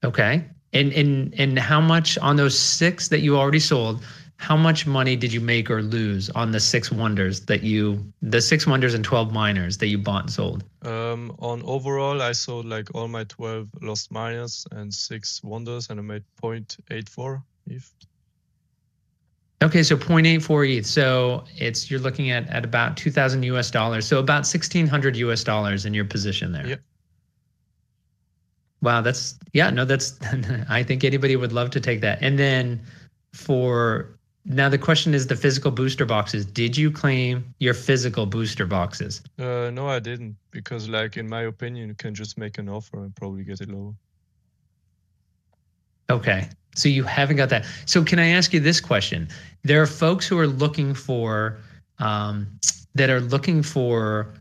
[0.03, 0.45] Okay.
[0.73, 4.03] And and and how much on those six that you already sold?
[4.41, 8.41] How much money did you make or lose on the six wonders that you the
[8.41, 10.63] six wonders and 12 miners that you bought and sold?
[10.81, 15.99] Um on overall i sold like all my 12 lost miners and six wonders and
[15.99, 17.93] i made 0.84 eth
[19.61, 24.07] okay so 0.84 eth so it's you're looking at at about 2000 us dollars.
[24.07, 26.65] So about 1600 us dollars in your position there.
[26.65, 26.81] Yep.
[28.81, 30.17] Wow that's yeah no that's
[30.69, 32.17] i think anybody would love to take that.
[32.23, 32.81] And then
[33.33, 36.45] for now the question is the physical booster boxes.
[36.45, 39.21] Did you claim your physical booster boxes?
[39.37, 43.03] Uh, no, I didn't because, like in my opinion, you can just make an offer
[43.03, 43.93] and probably get it lower.
[46.09, 47.65] Okay, so you haven't got that.
[47.85, 49.29] So can I ask you this question?
[49.63, 51.59] There are folks who are looking for
[51.99, 52.47] um,
[52.95, 54.33] that are looking for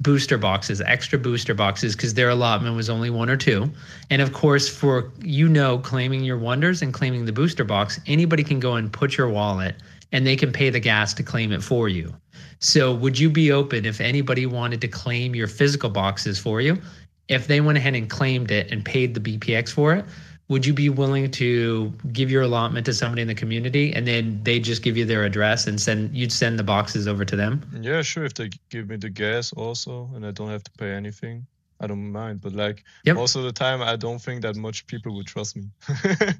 [0.00, 3.70] booster boxes, extra booster boxes, because their allotment was only one or two.
[4.10, 8.44] And of course, for you know, claiming your wonders and claiming the booster box, anybody
[8.44, 9.76] can go and put your wallet
[10.12, 12.14] and they can pay the gas to claim it for you.
[12.58, 16.80] So, would you be open if anybody wanted to claim your physical boxes for you?
[17.28, 20.04] If they went ahead and claimed it and paid the BPX for it,
[20.48, 24.40] would you be willing to give your allotment to somebody in the community and then
[24.44, 27.68] they just give you their address and send you'd send the boxes over to them?
[27.80, 30.92] Yeah sure if they give me the gas also and i don't have to pay
[30.92, 31.46] anything
[31.80, 33.16] i don't mind but like yep.
[33.16, 35.64] most of the time i don't think that much people would trust me.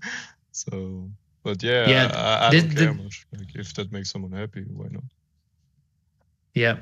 [0.52, 1.11] So
[1.42, 4.32] but yeah, yeah i, I this, don't care the, much like if that makes someone
[4.32, 5.04] happy why not?
[6.54, 6.76] Yeah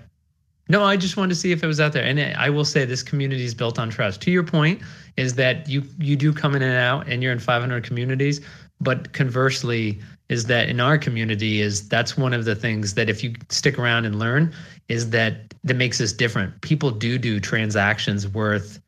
[0.68, 2.04] no, I just wanted to see if it was out there.
[2.04, 4.22] And I will say this community is built on trust.
[4.22, 4.80] To your point,
[5.16, 8.40] is that you you do come in and out and you're in 500 communities,
[8.80, 13.22] but conversely is that in our community is that's one of the things that if
[13.22, 14.52] you stick around and learn
[14.88, 16.60] is that that makes us different.
[16.62, 18.80] People do do transactions worth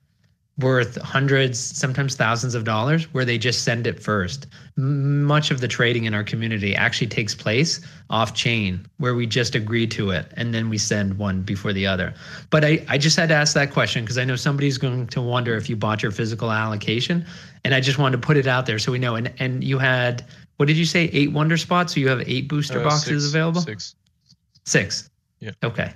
[0.59, 4.46] worth hundreds, sometimes thousands of dollars, where they just send it first.
[4.76, 9.54] Much of the trading in our community actually takes place off chain, where we just
[9.54, 12.14] agree to it and then we send one before the other.
[12.50, 15.20] But I, I just had to ask that question because I know somebody's going to
[15.20, 17.26] wonder if you bought your physical allocation.
[17.64, 19.16] And I just wanted to put it out there so we know.
[19.16, 20.24] And and you had
[20.57, 21.04] what did you say?
[21.12, 21.94] Eight wonder spots?
[21.94, 23.61] So you have eight booster uh, boxes six, available?
[23.61, 23.94] Six.
[24.64, 25.11] Six.
[25.40, 25.50] Yeah.
[25.62, 25.92] Okay.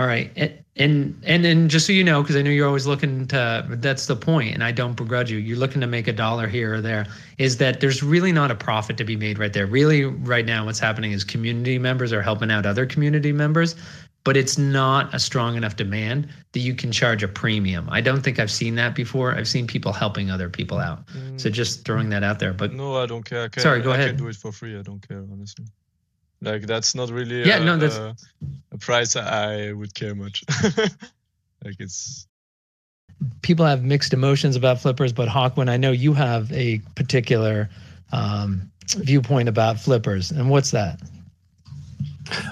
[0.00, 0.32] All right.
[0.76, 4.06] And and and just so you know, because I know you're always looking to that's
[4.06, 6.80] the point, and I don't begrudge you, you're looking to make a dollar here or
[6.80, 7.04] there,
[7.36, 9.66] is that there's really not a profit to be made right there.
[9.66, 13.76] Really, right now, what's happening is community members are helping out other community members,
[14.24, 17.86] but it's not a strong enough demand that you can charge a premium.
[17.90, 19.34] I don't think I've seen that before.
[19.34, 21.06] I've seen people helping other people out.
[21.08, 21.38] Mm.
[21.38, 22.54] So just throwing that out there.
[22.54, 23.42] But no, I don't care.
[23.42, 24.06] I can, sorry, go I ahead.
[24.06, 24.78] I can do it for free.
[24.78, 25.66] I don't care, honestly.
[26.42, 28.16] Like that's not really yeah, a, no, that's a,
[28.72, 30.42] a price I would care much.
[31.64, 32.26] like it's
[33.42, 37.68] people have mixed emotions about flippers, but Hawkwin, I know you have a particular
[38.12, 41.00] um, viewpoint about flippers, and what's that?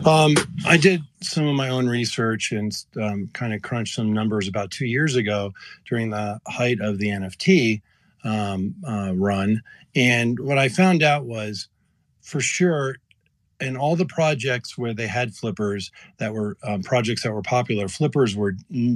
[0.04, 0.34] Um,
[0.66, 4.70] I did some of my own research and um, kind of crunched some numbers about
[4.70, 5.52] two years ago
[5.88, 7.80] during the height of the NFT
[8.24, 9.62] um, uh, run.
[9.94, 11.68] And what I found out was
[12.22, 12.96] for sure,
[13.60, 17.88] in all the projects where they had flippers that were um, projects that were popular,
[17.88, 18.54] flippers were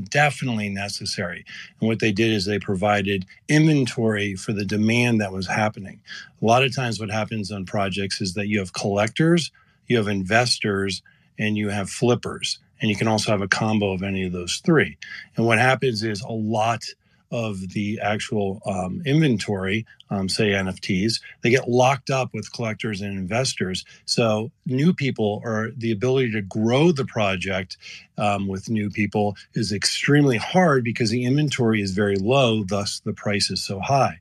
[0.09, 1.45] definitely necessary.
[1.81, 6.01] And what they did is they provided inventory for the demand that was happening.
[6.41, 9.51] A lot of times, what happens on projects is that you have collectors
[9.93, 11.03] you have investors,
[11.39, 12.59] and you have flippers.
[12.81, 14.97] And you can also have a combo of any of those three.
[15.37, 16.83] And what happens is a lot
[17.33, 23.18] of the actual um, inventory, um, say NFTs, they get locked up with collectors and
[23.18, 23.85] investors.
[24.05, 27.78] So new people or the ability to grow the project
[28.18, 33.14] um, with new people is extremely hard because the inventory is very low, thus the
[33.14, 34.20] price is so high.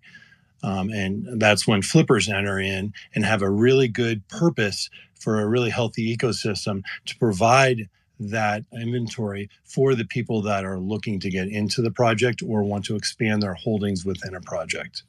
[0.63, 4.89] Um, and that's when flippers enter in and have a really good purpose
[5.19, 7.89] for a really healthy ecosystem to provide
[8.29, 12.85] that inventory for the people that are looking to get into the project or want
[12.85, 15.03] to expand their holdings within a project.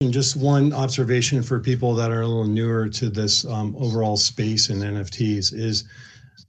[0.00, 4.16] And just one observation for people that are a little newer to this um, overall
[4.16, 5.84] space in NFTs is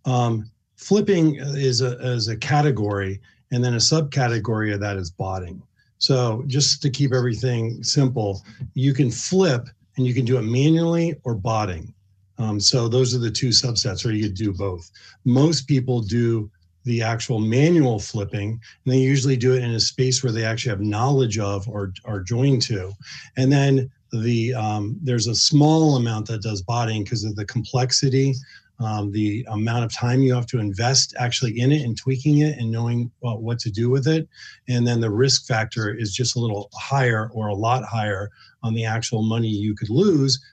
[0.05, 3.19] um, flipping is a, is a category,
[3.51, 5.61] and then a subcategory of that is botting.
[5.97, 9.67] So just to keep everything simple, you can flip
[9.97, 11.94] and you can do it manually or botting.
[12.37, 14.91] Um, so those are the two subsets, or you could do both.
[15.23, 16.49] Most people do
[16.83, 20.69] the actual manual flipping, and they usually do it in a space where they actually
[20.69, 22.91] have knowledge of or are joined to.
[23.37, 28.35] And then the um, there's a small amount that does botting because of the complexity,
[28.79, 32.57] um, the amount of time you have to invest actually in it and tweaking it
[32.57, 34.27] and knowing what to do with it.
[34.67, 38.29] And then the risk factor is just a little higher or a lot higher
[38.63, 40.43] on the actual money you could lose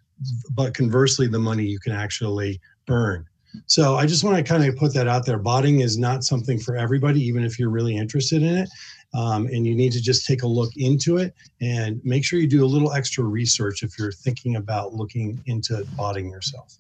[0.50, 3.26] but conversely, the money you can actually earn.
[3.66, 5.38] So I just want to kind of put that out there.
[5.38, 8.68] Botting is not something for everybody, even if you're really interested in it.
[9.14, 12.46] Um, and you need to just take a look into it and make sure you
[12.46, 16.74] do a little extra research if you're thinking about looking into botting yourself.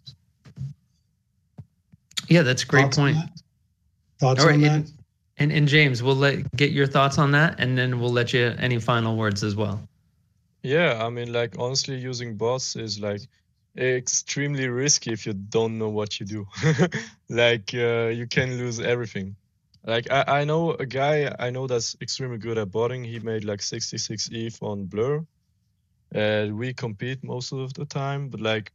[2.28, 3.16] Yeah, that's a great Thoughts point.
[3.18, 3.30] On
[4.18, 4.72] Thoughts right, on that?
[4.72, 4.92] and,
[5.36, 8.54] and and James, we'll let get your thoughts on that, and then we'll let you
[8.58, 9.86] any final words as well.
[10.62, 13.20] Yeah, I mean, like honestly, using bots is like
[13.76, 16.46] extremely risky if you don't know what you do.
[17.28, 19.36] like uh, you can lose everything.
[19.84, 23.04] Like I, I know a guy I know that's extremely good at botting.
[23.04, 25.24] He made like 66 ETH on Blur.
[26.12, 28.72] And we compete most of the time, but like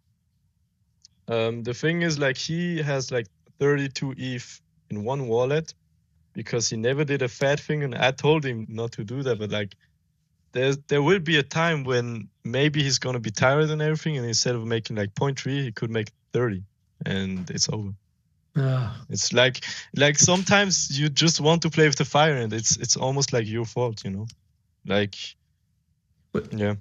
[1.27, 3.27] um, the thing is like he has like
[3.59, 5.73] 32 ETH in one wallet
[6.33, 9.39] because he never did a fat thing and I told him not to do that,
[9.39, 9.75] but like
[10.57, 14.25] there there will be a time when maybe he's gonna be tired and everything, and
[14.25, 16.63] instead of making like 0.3, he could make 30,
[17.05, 17.93] and it's over.
[18.55, 18.95] Oh.
[19.09, 19.63] It's like
[19.95, 23.45] like sometimes you just want to play with the fire, and it's it's almost like
[23.47, 24.27] your fault, you know,
[24.85, 25.15] like
[26.51, 26.75] yeah.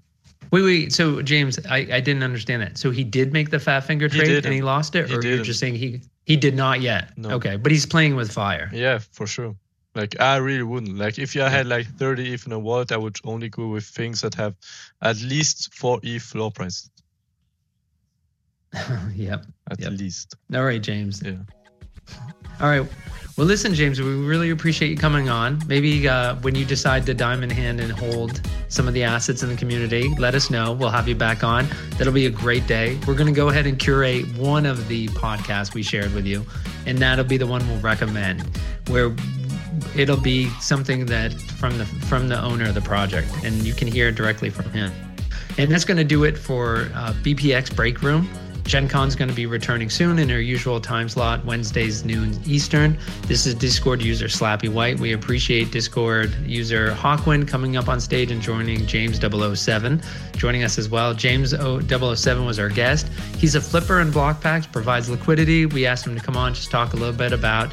[0.53, 0.93] Wait, wait.
[0.93, 2.79] So James, I, I didn't understand that.
[2.79, 4.47] So he did make the fat finger trade didn't.
[4.47, 7.17] and he lost it, He or you're just saying he he did not yet?
[7.19, 7.31] No.
[7.31, 8.71] Okay, but he's playing with fire.
[8.73, 9.57] Yeah, for sure.
[9.97, 10.99] Like I really wouldn't.
[10.99, 13.85] Like if I had like 30 ETH in a wallet, I would only go with
[13.85, 14.55] things that have
[15.01, 16.91] at least four ETH floor price.
[19.15, 19.45] yep.
[19.71, 19.93] At Yep.
[19.93, 20.35] least.
[20.55, 21.23] All right, James.
[21.25, 21.37] Yeah.
[22.61, 22.87] All right.
[23.37, 25.61] Well, listen, James, we really appreciate you coming on.
[25.67, 29.51] Maybe uh, when you decide to diamond hand and hold some of the assets in
[29.51, 30.73] the community, let us know.
[30.73, 31.69] We'll have you back on.
[31.99, 32.99] That'll be a great day.
[33.07, 36.47] We're going to go ahead and curate one of the podcasts we shared with you,
[36.87, 38.41] and that'll be the one we'll recommend,
[38.89, 39.11] where
[39.99, 43.89] it'll be something that from the from the owner of the project, and you can
[43.89, 44.93] hear directly from him.
[45.59, 48.29] And that's going to do it for uh, BPX Break Room.
[48.67, 52.99] Gen Con's going to be returning soon in her usual time slot, Wednesdays, noon Eastern.
[53.23, 54.99] This is Discord user Slappy White.
[54.99, 60.03] We appreciate Discord user Hawkwind coming up on stage and joining James 007,
[60.37, 61.15] joining us as well.
[61.15, 63.09] James 007 was our guest.
[63.39, 65.67] He's a flipper in Blokpax, provides liquidity.
[65.67, 67.73] We asked him to come on, just talk a little bit about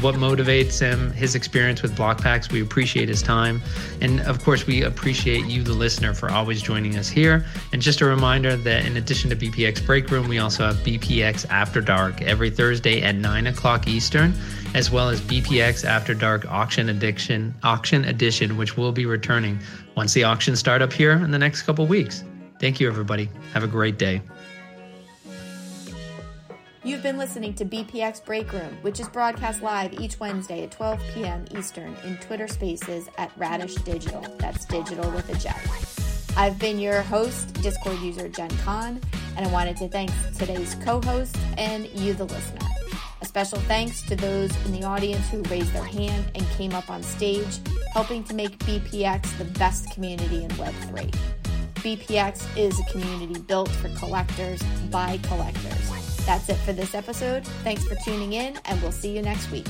[0.00, 2.50] what motivates him, his experience with Blokpax.
[2.52, 3.60] We appreciate his time.
[4.00, 7.44] And of course, we appreciate you, the listener, for always joining us here.
[7.72, 11.48] And just a reminder that in addition to BPX Break Room, we also have BPX
[11.50, 14.32] After Dark every Thursday at 9 o'clock Eastern,
[14.74, 19.58] as well as BPX After Dark Auction Addiction, Auction Edition, which will be returning
[19.96, 22.24] once the auctions start up here in the next couple weeks.
[22.60, 23.28] Thank you, everybody.
[23.52, 24.22] Have a great day.
[26.82, 31.02] You've been listening to BPX Break Room, which is broadcast live each Wednesday at 12
[31.12, 31.44] p.m.
[31.54, 34.38] Eastern in Twitter Spaces at Radish Dijital.
[34.38, 35.52] That's digital with a J.
[36.38, 38.98] I've been your host, Discord user Jen Con,
[39.36, 42.66] And I wanted to thank today's co host and you, the listener.
[43.20, 46.88] A special thanks to those in the audience who raised their hand and came up
[46.88, 47.58] on stage,
[47.92, 51.14] helping to make BPX the best community in Web3.
[51.74, 55.99] BPX is a community built for collectors by collectors.
[56.30, 57.44] That's it for this episode.
[57.64, 59.66] Thanks for tuning in, and we'll see you next week.